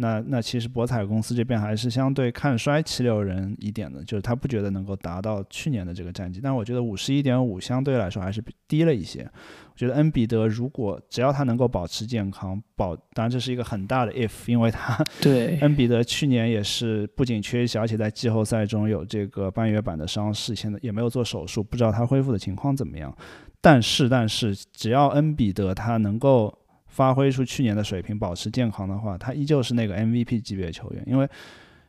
[0.00, 6.40] 那那其实博彩公司这边还是相对看衰七六人一点的，就是他不觉得能够达到去年的这个战绩。
[6.40, 9.22] 但我觉得五十一点五相对来说还是低了一些。
[9.22, 23.12] 我觉得恩比德如果只要他能够保持健康，保当然这是一个很大的 if，因为他对恩比德去年也是不仅缺席，而且在季后赛中有这个半月板的伤势，现在也没有做手术，不知道他恢复的情况怎么样。
[23.60, 26.56] 但是但是只要恩比德他能够
[26.98, 31.28] 发挥出去年的水平，保持健康的话，他依旧是那个 MVP 级别球员，因为。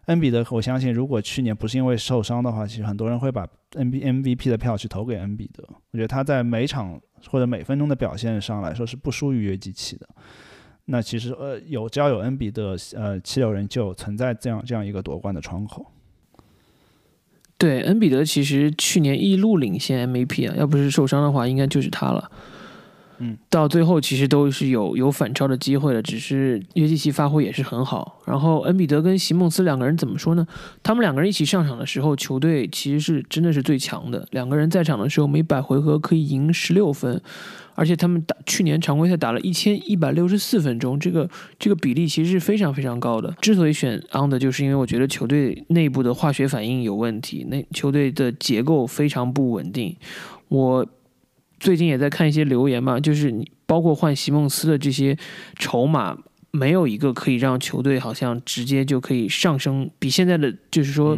[0.05, 5.63] 恩比德，我相信如果去年不是因为受伤的话，其实很多人会把 N B M V P 的票去投给恩比德。
[5.91, 10.09] 我觉得他在每场或者每分钟的表现上来说是不输于约基奇的。
[10.85, 15.85] 那其实呃有只要有恩比德，呃七六人就存在这样这样一个夺冠的窗口。
[17.59, 22.31] 对，恩比德其实去年一路领先 M V P 啊，要不是受伤的话，应该就是他了。
[23.21, 28.21] 嗯，到最后其实都是有有反超的机会的，只是约基奇发挥也是很好。
[28.25, 30.47] 然后恩比德跟席梦思两个人怎么说呢？
[30.81, 34.25] 他们两个人一起上场的时候，球队其实是真的是最强的。
[34.31, 37.21] 两个人在场的时候，每百回合可以赢十六分，
[37.75, 41.29] 而且他们打去年常规赛打了一千一百六十四分钟，这个
[41.59, 43.35] 这个比例其实是非常非常高的。
[43.41, 49.93] 之所以选 on 的，就是因为我觉得球队内部的化学反应有问题，那球队的结构非常不稳定。
[50.47, 50.87] 我。
[51.59, 55.17] 最近也在看一些留言嘛，就是你包括换席梦思的这些
[55.57, 56.17] 筹码，
[56.51, 61.17] 没有一个可以让球队好像直接就可以上升，比现在的就是说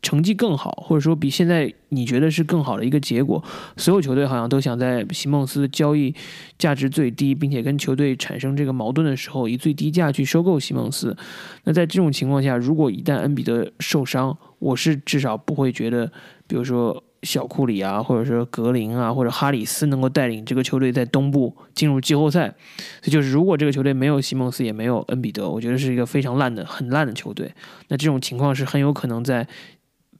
[0.00, 3.42] 成绩更好，或者说比现在你觉得是更好的一个结果。
[3.76, 6.14] 所有球队好像都想在席梦思交易
[6.58, 11.16] 价值最低，并且跟球队产生这个矛盾的时候，以最低价去收购席梦思。
[11.64, 16.12] 那在这种情况下，如果一旦恩比德受伤，我是至少不会觉得，
[16.46, 17.02] 比如说。
[17.24, 22.54] 小库里啊，或者说格林啊，或者哈里斯能够带领这个球队在东部进入季后赛，
[23.00, 27.50] 这就是如果这个球队没有西蒙斯也没有恩比德，我觉得是一个非常烂的、很烂的球队。
[27.88, 29.46] 那这种情况是很有可能在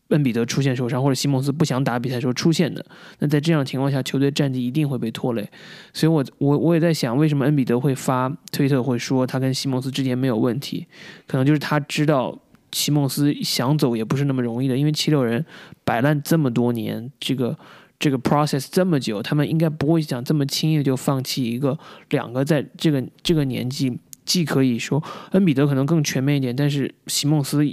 [0.09, 2.85] 恩比德出现受伤或者西蒙斯不想打比赛时候出现的。
[3.19, 5.49] 那在这样情况下，球队战绩一定会被拖累。
[5.93, 10.87] 所以我我我也在想，为什么恩比德会发推特会说他跟西蒙斯之间没有问题？
[11.27, 12.39] 可能就是他知道。
[12.75, 15.47] 西蒙斯想走也不是那么容易的，因为七六人
[15.85, 17.57] 摆烂这么多年，这个
[17.99, 21.79] 这个 process 这么久，他们应该不会想这么轻易的就放弃一个
[22.11, 27.65] 两个在这个这个年纪，既可以说恩比德可能更全面一点，但是西蒙斯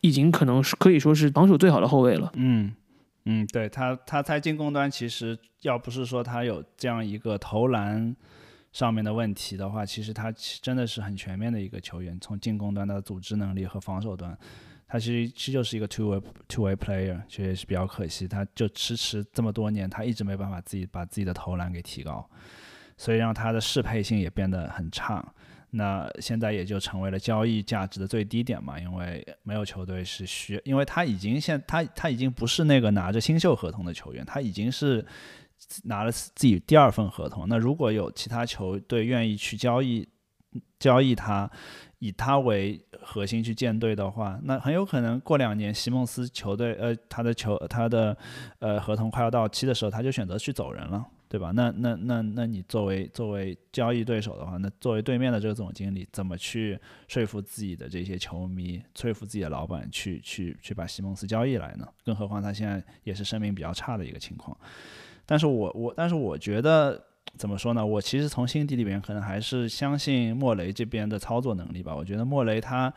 [0.00, 2.30] 已经可能是可以说是防守最好的后卫了。
[2.36, 2.72] 嗯
[3.24, 8.14] 嗯，对他他在进攻端其实要不是说他有这样一个投篮。
[8.70, 14.36] 上面的问题的话，其实他真的是很全面的一个球员，从进攻端的组织能力和防守端，
[14.86, 22.28] 他其实其实就是一个 two way two way player，其实也是比较可惜，他就迟迟这么多年，他一直没办法自己把自己的投篮给提高，
[22.96, 25.26] 所以让他的适配性也变得很差。
[25.70, 35.04] 那现在也就成为了交易价值的最低点嘛，因为没有球队是需，因为他已经现他他已经不是那个拿着新秀合同的球员，他已经是。
[35.84, 40.08] 拿了自己第二份合同，那如果有其他球队愿意去交易
[40.78, 41.50] 交易他，
[41.98, 48.16] 以他为核心去建队的话，那很有可能过两年西蒙斯球队呃他的球他的
[48.60, 51.50] 呃合同快要到期的时候，他就选择去走人了，对吧？
[51.54, 61.86] 那那那那你作为作为交易对手的话，那作为对面的这个总经理，怎么去说服自己的这些球迷，说服自己的老板去去去把西蒙斯交易来呢？
[62.04, 64.56] 更何况他现在也是声名比较差的一个情况。
[65.30, 66.98] 但是我我但是我觉得
[67.36, 67.84] 怎么说呢？
[67.84, 71.94] 我其实从心底里面可能还是相信莫雷这边的操作能力吧。
[71.94, 72.90] 我觉得莫雷他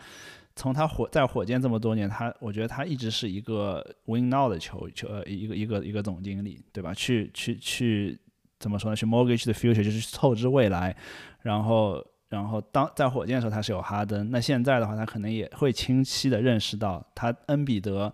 [0.56, 6.94] 从他火在火箭这么多年，他我觉得他一直是一个 win now 的球球呃一个一个一个总经理，对吧？
[6.94, 8.18] 去去去
[8.60, 8.96] 怎么说呢？
[8.96, 10.96] 去 mortgage the future，就是透支未来。
[11.42, 18.14] 然后，然后当在火箭的时候他是有哈登，那现在的话他可能也会清晰的认识到，他恩比德，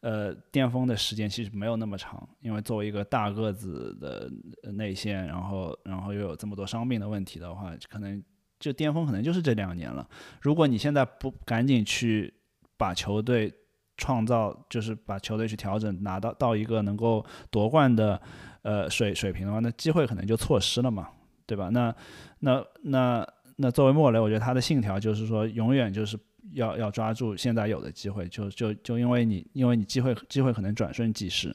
[0.00, 4.30] 呃，巅峰的时间其实没有那么长，因为作为一个大个子的
[4.72, 8.22] 内线，然后然后又有这么多伤病的问题的话，可能
[8.60, 10.08] 就巅峰可能就是这两年了。
[10.40, 12.32] 如果你现在不赶紧去
[12.76, 13.52] 把球队
[13.96, 18.20] 创造，就是把球队去调整，拿到到一个能够夺冠的
[18.62, 21.08] 呃水水平的话，那机会可能就错失了嘛，
[21.44, 21.68] 对吧？
[21.70, 21.92] 那
[22.38, 23.26] 那那
[23.56, 26.16] 那作为莫雷，我觉得他的信条就是说，永远就是
[26.52, 31.54] 要要抓住现在有的机会，就就就因为你因为你机会机会可能转瞬即逝，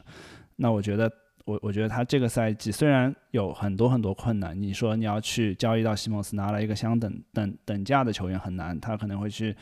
[0.56, 1.12] 那我觉得
[1.46, 9.56] 我我觉得他这个赛季虽然有很多很多困难，你说你要去交易到西蒙斯拿来一个相等等等价的球员很难，他可能会去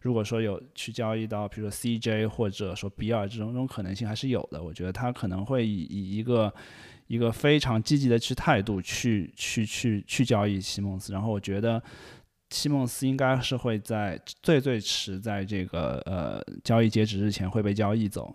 [0.00, 6.52] 如果说有去交易到比如说 CJ 或者说比尔这种种可能性还是有的，我觉得他可能会以以一个。
[7.08, 11.82] 一个非常积极的去态度去去去去交易西蒙斯，然后我觉得
[12.50, 18.34] 西蒙斯应该是会在最最迟在这个呃交易截止日前会被交易走，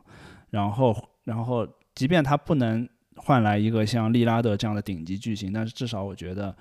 [0.50, 6.56] 然后然后即便他不能换来一个像利拉德这样的顶级巨星，但是至少我觉得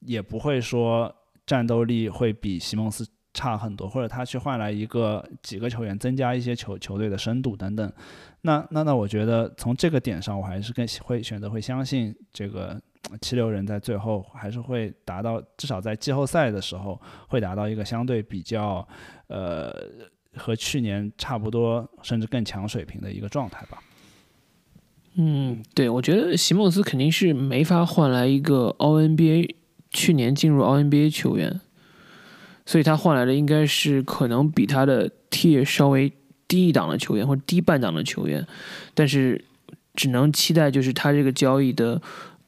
[0.00, 1.14] 也不会说
[1.46, 3.06] 战斗力会比西蒙斯。
[3.34, 7.90] 差很多，或者他去换来一个几个球员，增加一些球球队的深度等等。
[8.42, 12.78] 那那那，我觉得从这个点上，我还是更会选择会相信这个
[13.20, 18.86] 七六人在最后还是会达到，至少在季后赛的时候会达到一个相对比较
[19.28, 19.72] 呃
[20.36, 23.78] 和去年差不多甚至更强水平的一个状态吧。
[25.14, 29.54] 嗯，对，我觉得席梦思肯定是没法换来一个奥 NBA
[29.90, 31.60] 去年进入奥 NBA 球员。
[32.64, 36.10] 所以他换来的应该是可能比他的 tier 稍微
[36.46, 38.46] 低一档的球员或者低半档的球员，
[38.94, 39.44] 但是
[39.94, 42.00] 只能期待就是他这个交易的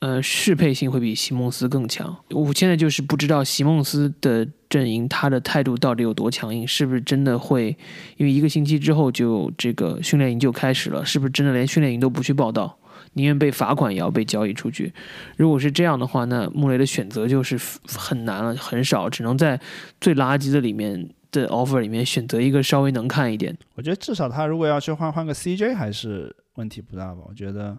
[0.05, 2.15] 呃适配性会比席梦思更强。
[2.29, 7.75] 我现在就是不知道席梦思的阵营他的态度到底有多强硬，是不是真的会
[8.19, 12.79] 因为一个星期之后就这个训练营就开始了，是不是真的连训练营都不去报道？
[13.15, 14.93] 宁愿被罚款也要被交易出去。
[15.39, 19.59] 如果是这样的话，那穆雷的选择就是很难了，很少，只能在
[20.01, 23.57] 最垃圾的里面的 offer 里面选择一个稍微能看一点。
[23.77, 27.23] 我觉得至少他如果要去换换个 CJ 还是问题不大吧。
[27.27, 27.79] 我觉得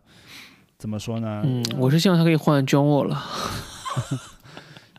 [0.86, 1.42] 怎么说呢？
[1.44, 3.20] 嗯，我是希望他可以换 John Wall 了。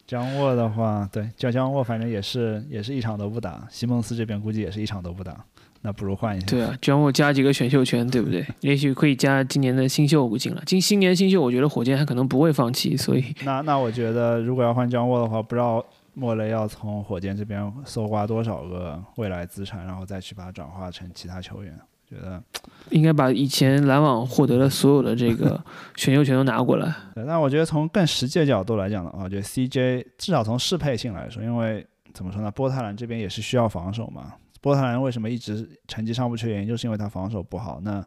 [0.08, 3.64] John Wall 的话，对，叫 John Wall，反正也是也是一场都不打。
[3.70, 5.44] 西蒙斯这边估计也是一场都不打。
[5.82, 6.46] 那不如换一下。
[6.48, 8.44] 对啊，让我加几个选秀权，对不对？
[8.62, 10.60] 也许可以加今年的新秀进来。
[10.66, 12.96] 今新年新秀，我觉得火箭还可能不会放弃。
[12.96, 21.78] 所以， 那那我觉得，如果要换姜沃的话，不知道莫雷要从火箭这边搜刮多少个未来资产，然后再去把它转化成其他球员。
[22.08, 22.42] 觉得
[22.90, 25.62] 应该把以前篮网获得的所有的这个
[25.96, 26.94] 选秀权都拿过来。
[27.14, 34.34] 对，那我觉得从更实际的角度来讲的话，我觉得 CJ 至少从适配性来说，因为怎么说呢，波特兰这边也是需要防守嘛。
[34.60, 36.48] 波特兰为什么一直成绩上不去？
[36.48, 37.80] 原因就是因为他防守不好。
[37.82, 38.04] 那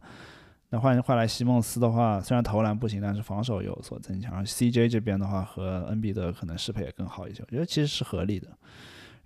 [0.70, 4.34] 那换换来西蒙斯的话，虽然投篮不行，但是防守有所增强。
[4.34, 8.48] 而 CJ 这边的话和恩比德可能适配也更好一些，我觉得其实是合理的。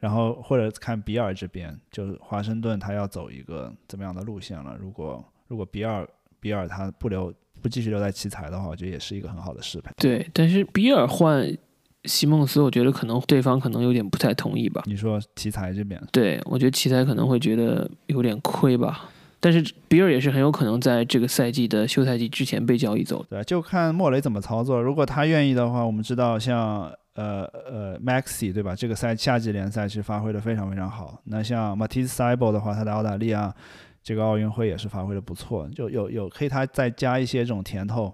[0.04, 4.76] 然后或者看比尔这边，就是华盛顿他要走一个怎么样的路线了？
[4.78, 6.06] 如果如果比尔
[6.42, 9.90] 比尔他不留不继续留在奇才的话，我觉得也是一个很好的适配。
[9.96, 11.58] 对，但是比尔换。
[12.06, 14.84] 西蒙斯，我觉得可能对方可能有点不太同意吧。
[14.88, 15.98] 你说奇才这边？
[16.12, 19.10] 对，我觉得奇才可能会觉得有点亏吧。
[19.40, 23.26] 但是比尔也是很有可能在这个赛季的休赛季之前被交易走。
[23.30, 24.82] 对，就看莫雷怎么操作。
[24.82, 28.76] 如果他愿意的话，我们知道像呃呃 Maxi 对吧？
[28.76, 31.22] 这个赛夏季联赛其实发挥的非常非常好。
[31.26, 33.54] 那像 Matisse s i b o 的话，他的澳大利亚
[34.02, 35.68] 这个奥运会也是发挥的不错。
[35.70, 38.14] 就有有可以他再加一些这种甜头，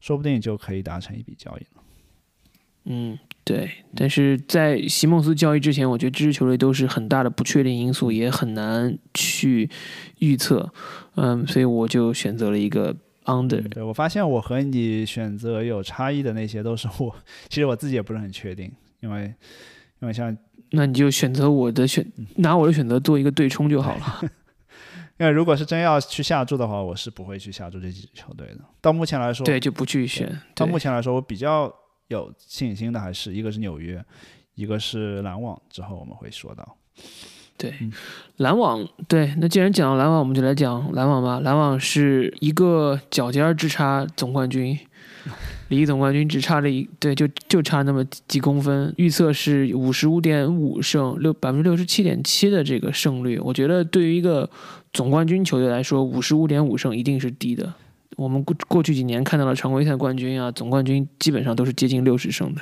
[0.00, 1.82] 说不定就可以达成一笔交易了。
[2.86, 9.70] 嗯，对，但是在席梦思交易之前，我觉得这支球队都是很大的不确定因素，也很难去
[10.18, 10.70] 预测。
[11.14, 13.68] 嗯，所以我就选择了一个 under。
[13.68, 17.14] 对我发现我和你选择有差异的那些都是我，
[17.48, 18.70] 其实我自己也不是很确定，
[19.00, 19.34] 因为
[20.00, 20.36] 因为像
[20.70, 22.06] 那你就选择我的选，
[22.36, 24.20] 拿我的选择做一个对冲就好了。
[25.18, 28.60] 因为如果是真要去下注的话，我是不会去下注这几支球队的。
[28.80, 30.40] 到目前来说，对，就不去选。
[30.54, 31.72] 到目前来说，我比较。
[32.08, 34.04] 有信心的还是一个是纽约，
[34.56, 35.60] 一个是篮网。
[35.70, 36.76] 之后我们会说到，
[37.56, 37.72] 对
[38.38, 38.86] 篮网。
[39.08, 41.40] 对，那既然讲到篮网，我们就来讲篮网吧。
[41.40, 44.78] 篮网是一个脚尖之差总冠军，
[45.68, 48.92] 离总冠军只差了一对，就就差那么几公分。
[48.96, 53.38] 预测是五十五点五胜六百分之六十七点七的这个胜率。
[53.38, 54.48] 我觉得对于一个
[54.92, 57.72] 总冠军球队来说，五十五点五胜一定是低的。
[58.16, 62.60] 我们过过去几年看到了常规赛冠军啊，总冠军基本上都是接近六十胜的，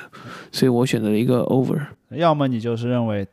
[0.51, 1.79] 所以我选择了一个 over。
[2.09, 3.27] 要么你就是认为，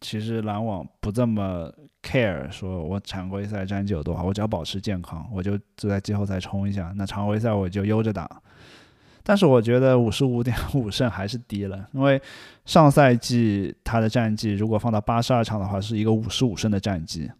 [0.00, 8.28] 其实篮网不这么 care，说我常规赛战绩有多好，我只要保持健康，我就就在季后赛冲一下，那常规赛我就悠着打。
[9.24, 12.20] 但是我觉得五十五点五胜还是低了，因为
[12.64, 17.30] 上赛季他的战绩如果放到八十二场的话，是一个五十五胜的战绩。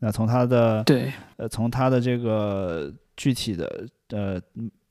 [0.00, 4.40] 那从他的对，呃，从他的这个具体的呃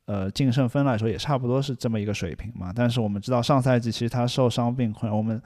[0.05, 2.73] 呃净胜分来说，也差不多是这么一个水平嘛。
[2.75, 5.39] 但是我们知道上赛季其实他受伤病困扰，我们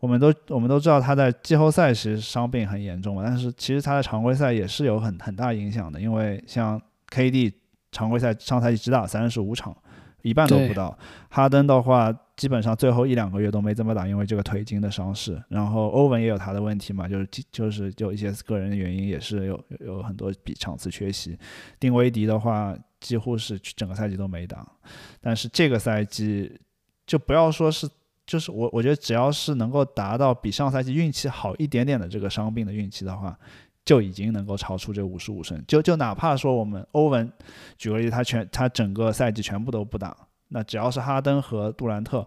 [0.00, 3.22] 我们都我们都知道他在季后赛其实伤病很严重嘛。
[3.24, 6.80] 但是其实他在常规赛也是有很很大影响的，因为像
[7.10, 7.52] KD
[7.92, 9.76] 常规赛上赛季只打三十五场。
[10.22, 10.94] 一半都不到，
[11.30, 15.42] 哈登的话，基本上最后一两个月都没怎么打，因为这个腿筋的伤势。
[15.48, 21.38] 然后欧文也有他的问题嘛，就是就是就一些个人的原因，也是有有很多比场次缺席。
[21.78, 24.70] 丁威迪的话，几乎是整个赛季都没打。
[25.22, 26.60] 但是这个赛季，
[27.06, 27.88] 就不要说是，
[28.30, 33.36] 就是我我觉得只要是能够达到比上赛季运气好一点点的这个伤病的运气的话。
[33.82, 37.28] 就已经能够超出这五十五胜，就就哪怕说我们欧文，
[37.76, 40.14] 举个例，他全他整个赛季全部都不打，
[40.48, 42.24] 那只要是哈登和杜兰特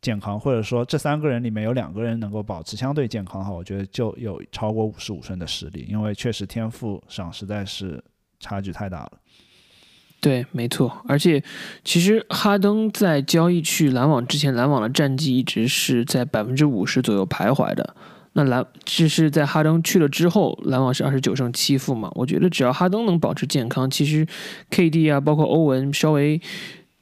[0.00, 8.02] 健康，或者说这三个人里面有两个人能够保持相对健康的话，我觉得就有超过五十五胜的实力，因为确实天赋上实在是
[8.40, 9.12] 差距太大了。
[10.20, 11.42] 对，没错，而且
[11.82, 17.96] 其实哈登在交易去篮网之前，篮网的战绩一直是在百分之五十左右徘徊的。
[18.34, 22.10] 那篮这是在哈登去了之后，篮网是二十九胜七负嘛？
[22.14, 24.26] 我觉得只要哈登能保持健康，其实
[24.70, 26.40] KD 啊，包括欧文稍微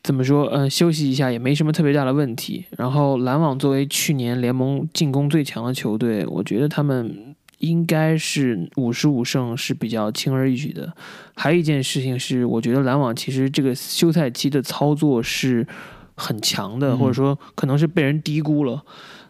[0.03, 2.65] 怎么说，嗯，休息一下也没什么特别大的问题。
[2.79, 7.28] 然后篮网作为去年联盟进攻最强的球队，我觉得他们
[7.59, 10.93] 应该是五十五胜是比较轻而易举的。
[11.35, 15.67] 还有一件事情是，我觉得篮网其实这个休赛期的操作是
[16.15, 18.83] 很强的，或者说可能是被人低估了。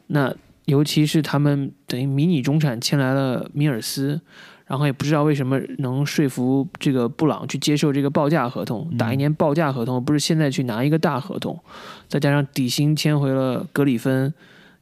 [0.08, 4.20] 那尤其是他们等于迷你中产签来了米尔斯，
[4.66, 11.58] 然后也不知道为什么能说服这个布朗去接受这个报价合同，打一年报价合同，不是现在去拿一个大合同，
[12.06, 14.32] 再加上底薪签回了格里芬，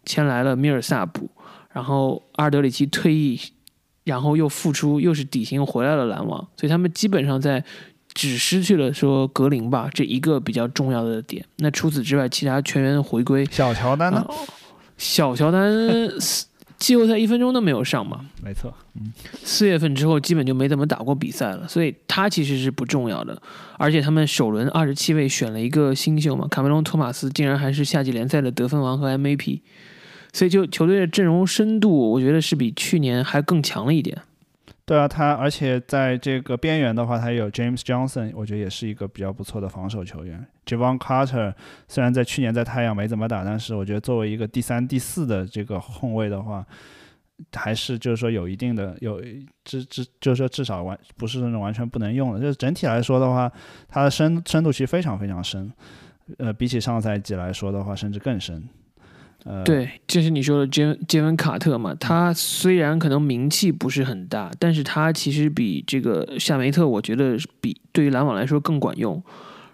[0.04, 1.30] 签来了米尔萨普，
[1.76, 3.38] 然后阿尔德里奇退役，
[4.04, 7.62] 然后又复出，又是底薪回来了篮网，所以他们基本上在
[8.14, 11.44] 只失去了说格林吧这一个比较重要的点。
[11.56, 14.26] 那除此之外，其他全员回归，小乔丹呢？
[14.96, 15.70] 小乔丹
[16.78, 18.24] 季后赛一分钟都没有上嘛？
[18.42, 19.12] 没错，嗯，
[19.44, 23.38] 四月份之后基本就没怎么打过比赛了，所以他其实是不重要的。
[23.76, 29.60] 而且他们首轮二十七位选了一个新秀嘛，卡梅隆·托马斯竟然还是夏季联赛的得分王和 MVP，
[30.36, 34.14] 所以就球队的阵容深度，我觉得是比去年还更强了一点。
[34.84, 40.46] 对啊，他而且在这个边缘的话，他有 James Johnson，我觉得也是一个比较不错的防守球员。
[40.66, 41.54] Javon Carter
[41.88, 46.62] 虽然在去年在太阳没怎么打，但是我觉得作为一个第三、第四的这个后卫的话，
[47.54, 49.18] 还是就是说有一定的有
[49.64, 52.38] 至至就是说至少完不是那种完全不能用的。
[52.38, 53.50] 就是整体来说的话，
[53.88, 55.72] 他的深深度其实非常非常深，
[56.36, 58.62] 呃，比起上赛季来说的话，甚至更深。
[59.64, 69.22] 对，就是你说的杰杰文卡特嘛，他虽然可能名气不是很大，但是他其实比这个夏梅特，我觉得比对于篮网来说更管用。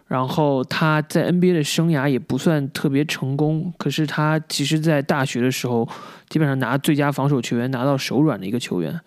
[0.07, 5.89] 然后他在 NBA 的生涯也不算特别成功，可是他其实在大学的时候，
[6.29, 9.01] 基本上拿最佳防守球员拿到手软的一个球员，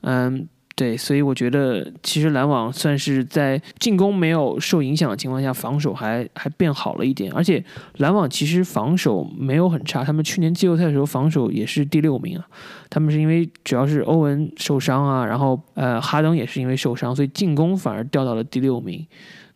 [0.00, 0.48] 嗯。
[0.78, 7.32] 对，所以我觉得其实篮网算是在进攻没有受影响的情况下，防守还还变好了一点。
[7.32, 7.62] 而且
[7.96, 12.46] 篮网其实防守没有很差，他们去年季后赛的时候防守也是第六名啊。
[12.88, 19.04] 他们是因为主要是欧文受伤啊，然后呃哈登也是因为受伤，所以进攻反而掉到了第六名。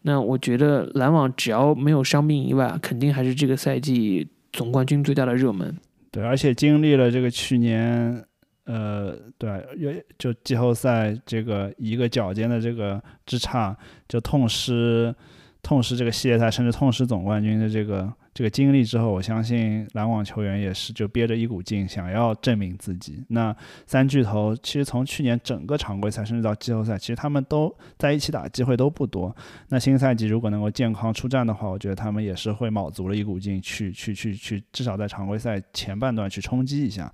[0.02, 5.72] 那我觉得篮网只要没有伤病以外，肯定还是这个赛季总冠军最大的热门。
[6.10, 8.24] 对，而且经历了这个去年。
[8.64, 13.76] 呃，对，有就季后赛这个一个脚尖的这个之差，
[14.08, 15.14] 就痛失
[15.62, 23.24] 痛失这个系列赛，甚至痛失总冠军的这个这个经历之后，我相信篮网球员也是就憋着一股劲，想要证明自己。
[23.28, 23.54] 那
[23.84, 29.34] 三巨头其实从去年整个常规赛，甚至到季后赛，其实他们都在一起打机会都不多。
[29.68, 37.12] 那新赛季如果能够健康出战的话，我觉得他们也是会卯足了一股劲去去去去，至少在常规赛前半段去冲击一下。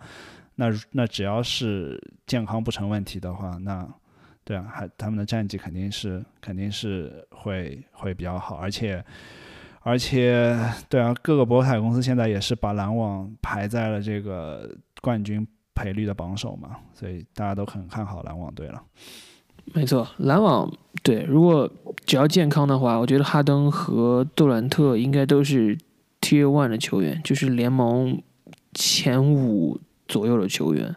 [0.61, 3.89] 那那只要是健康不成问题的话，那
[4.43, 9.05] 对啊，还他们的战绩肯定是肯定是会会比较好，而且
[9.83, 14.69] 而且对啊，各个博彩公司现在也是把篮网排在了这个
[15.01, 15.47] 冠军
[15.77, 18.83] 赔率的榜首嘛，所以大家都很看好篮网队了。
[19.75, 20.69] 没错，篮网
[21.05, 21.71] 对，如果
[22.05, 25.79] 只要健康的话，我觉得哈登和杜兰特应该都是
[26.21, 28.21] Tier One 的球员，就是联盟
[28.75, 29.79] 前五
[30.09, 30.93] 左右的球员。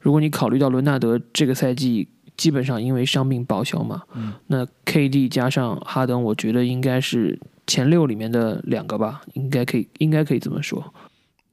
[0.00, 10.92] 如果你考虑到伦纳德这个赛季基本上因为伤病报销嘛，嗯，那 KD 加上哈登，我觉得应该是前六里面的两个吧，应该可以，应该可以这么说。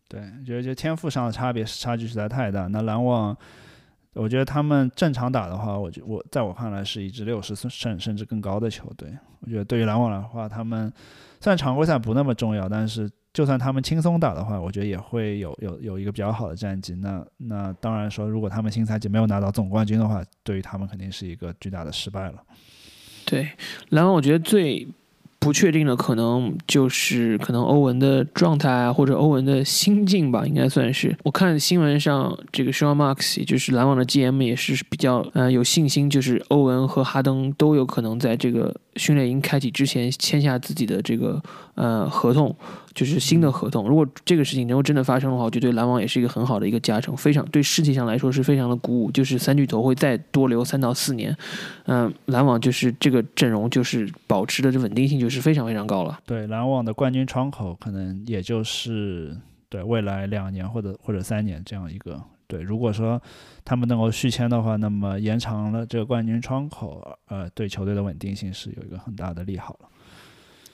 [0.10, 2.68] 对，觉得就天赋上的差别差距实在太大。
[2.68, 3.36] 那篮网，
[4.14, 9.08] 我觉得他们正常打的话，我觉我在我看来是一支六十胜甚至更高的球队。
[9.40, 10.92] 我觉得对于篮网的话，他们
[11.40, 16.94] 虽然常规赛不那么重要，但是就算他们轻松打的话，我觉得也会有有有一个比较好的战绩。
[16.96, 22.44] 那那当然说，如果他们新赛季没有拿到总冠军的话，对于他们肯定是一个巨大的失败了。
[23.26, 23.50] 对，
[23.90, 24.88] 然后我觉得最。
[25.44, 31.14] 不确定的可能就是可能欧文的状态啊，或者欧文的心境吧，应该算是。
[31.22, 41.44] 我看新闻上这个 Sean Marks，也就是篮网的 GM，也是比较呃有信心，就是欧文和哈登都有可能在这个训练营开启之前签下自己的这个
[41.76, 42.56] 呃合同。
[42.94, 49.10] 就是新的合同，如果这个事情能够真的发生的话，我觉得对篮网也是一个很好的一个加成，非常对士气上来说是非常的鼓舞。
[49.10, 51.36] 就是三巨头会再多留三到四年，
[51.88, 56.20] 嗯，篮网就是这个阵容就是保持的这稳定性就是非常非常高了。
[56.26, 59.38] 对，篮网的冠军窗口可能也就是
[59.70, 62.62] 对未来两年或者或者三年这样一个对。
[62.62, 63.22] 如果说
[63.64, 69.90] 他们能够续签的话，那么延长了这个冠军窗口，呃，对球队的稳定性是有一个很大的利好了。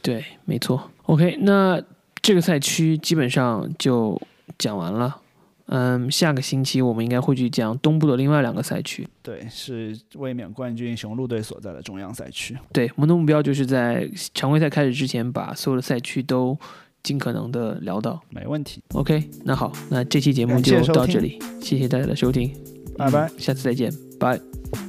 [0.02, 0.90] 对，没错。
[1.04, 1.82] OK，那。
[2.22, 4.22] 这个赛区基本上就
[4.58, 5.22] 讲完了，
[5.72, 9.08] 嗯，下个星期我们应该会去讲东部的另外两个赛区。
[9.22, 12.58] 对，是卫冕冠军雄鹿队所在的中央赛区。
[12.74, 16.58] 对，我们的目标就是在常规赛开始之前把所有的赛区都
[17.04, 18.20] 尽可能的聊到。
[18.32, 18.82] 没问题。
[18.94, 22.52] OK，那好，那这期节目就到这里，谢谢大家的收听，
[22.98, 24.89] 拜拜，下次再见，拜。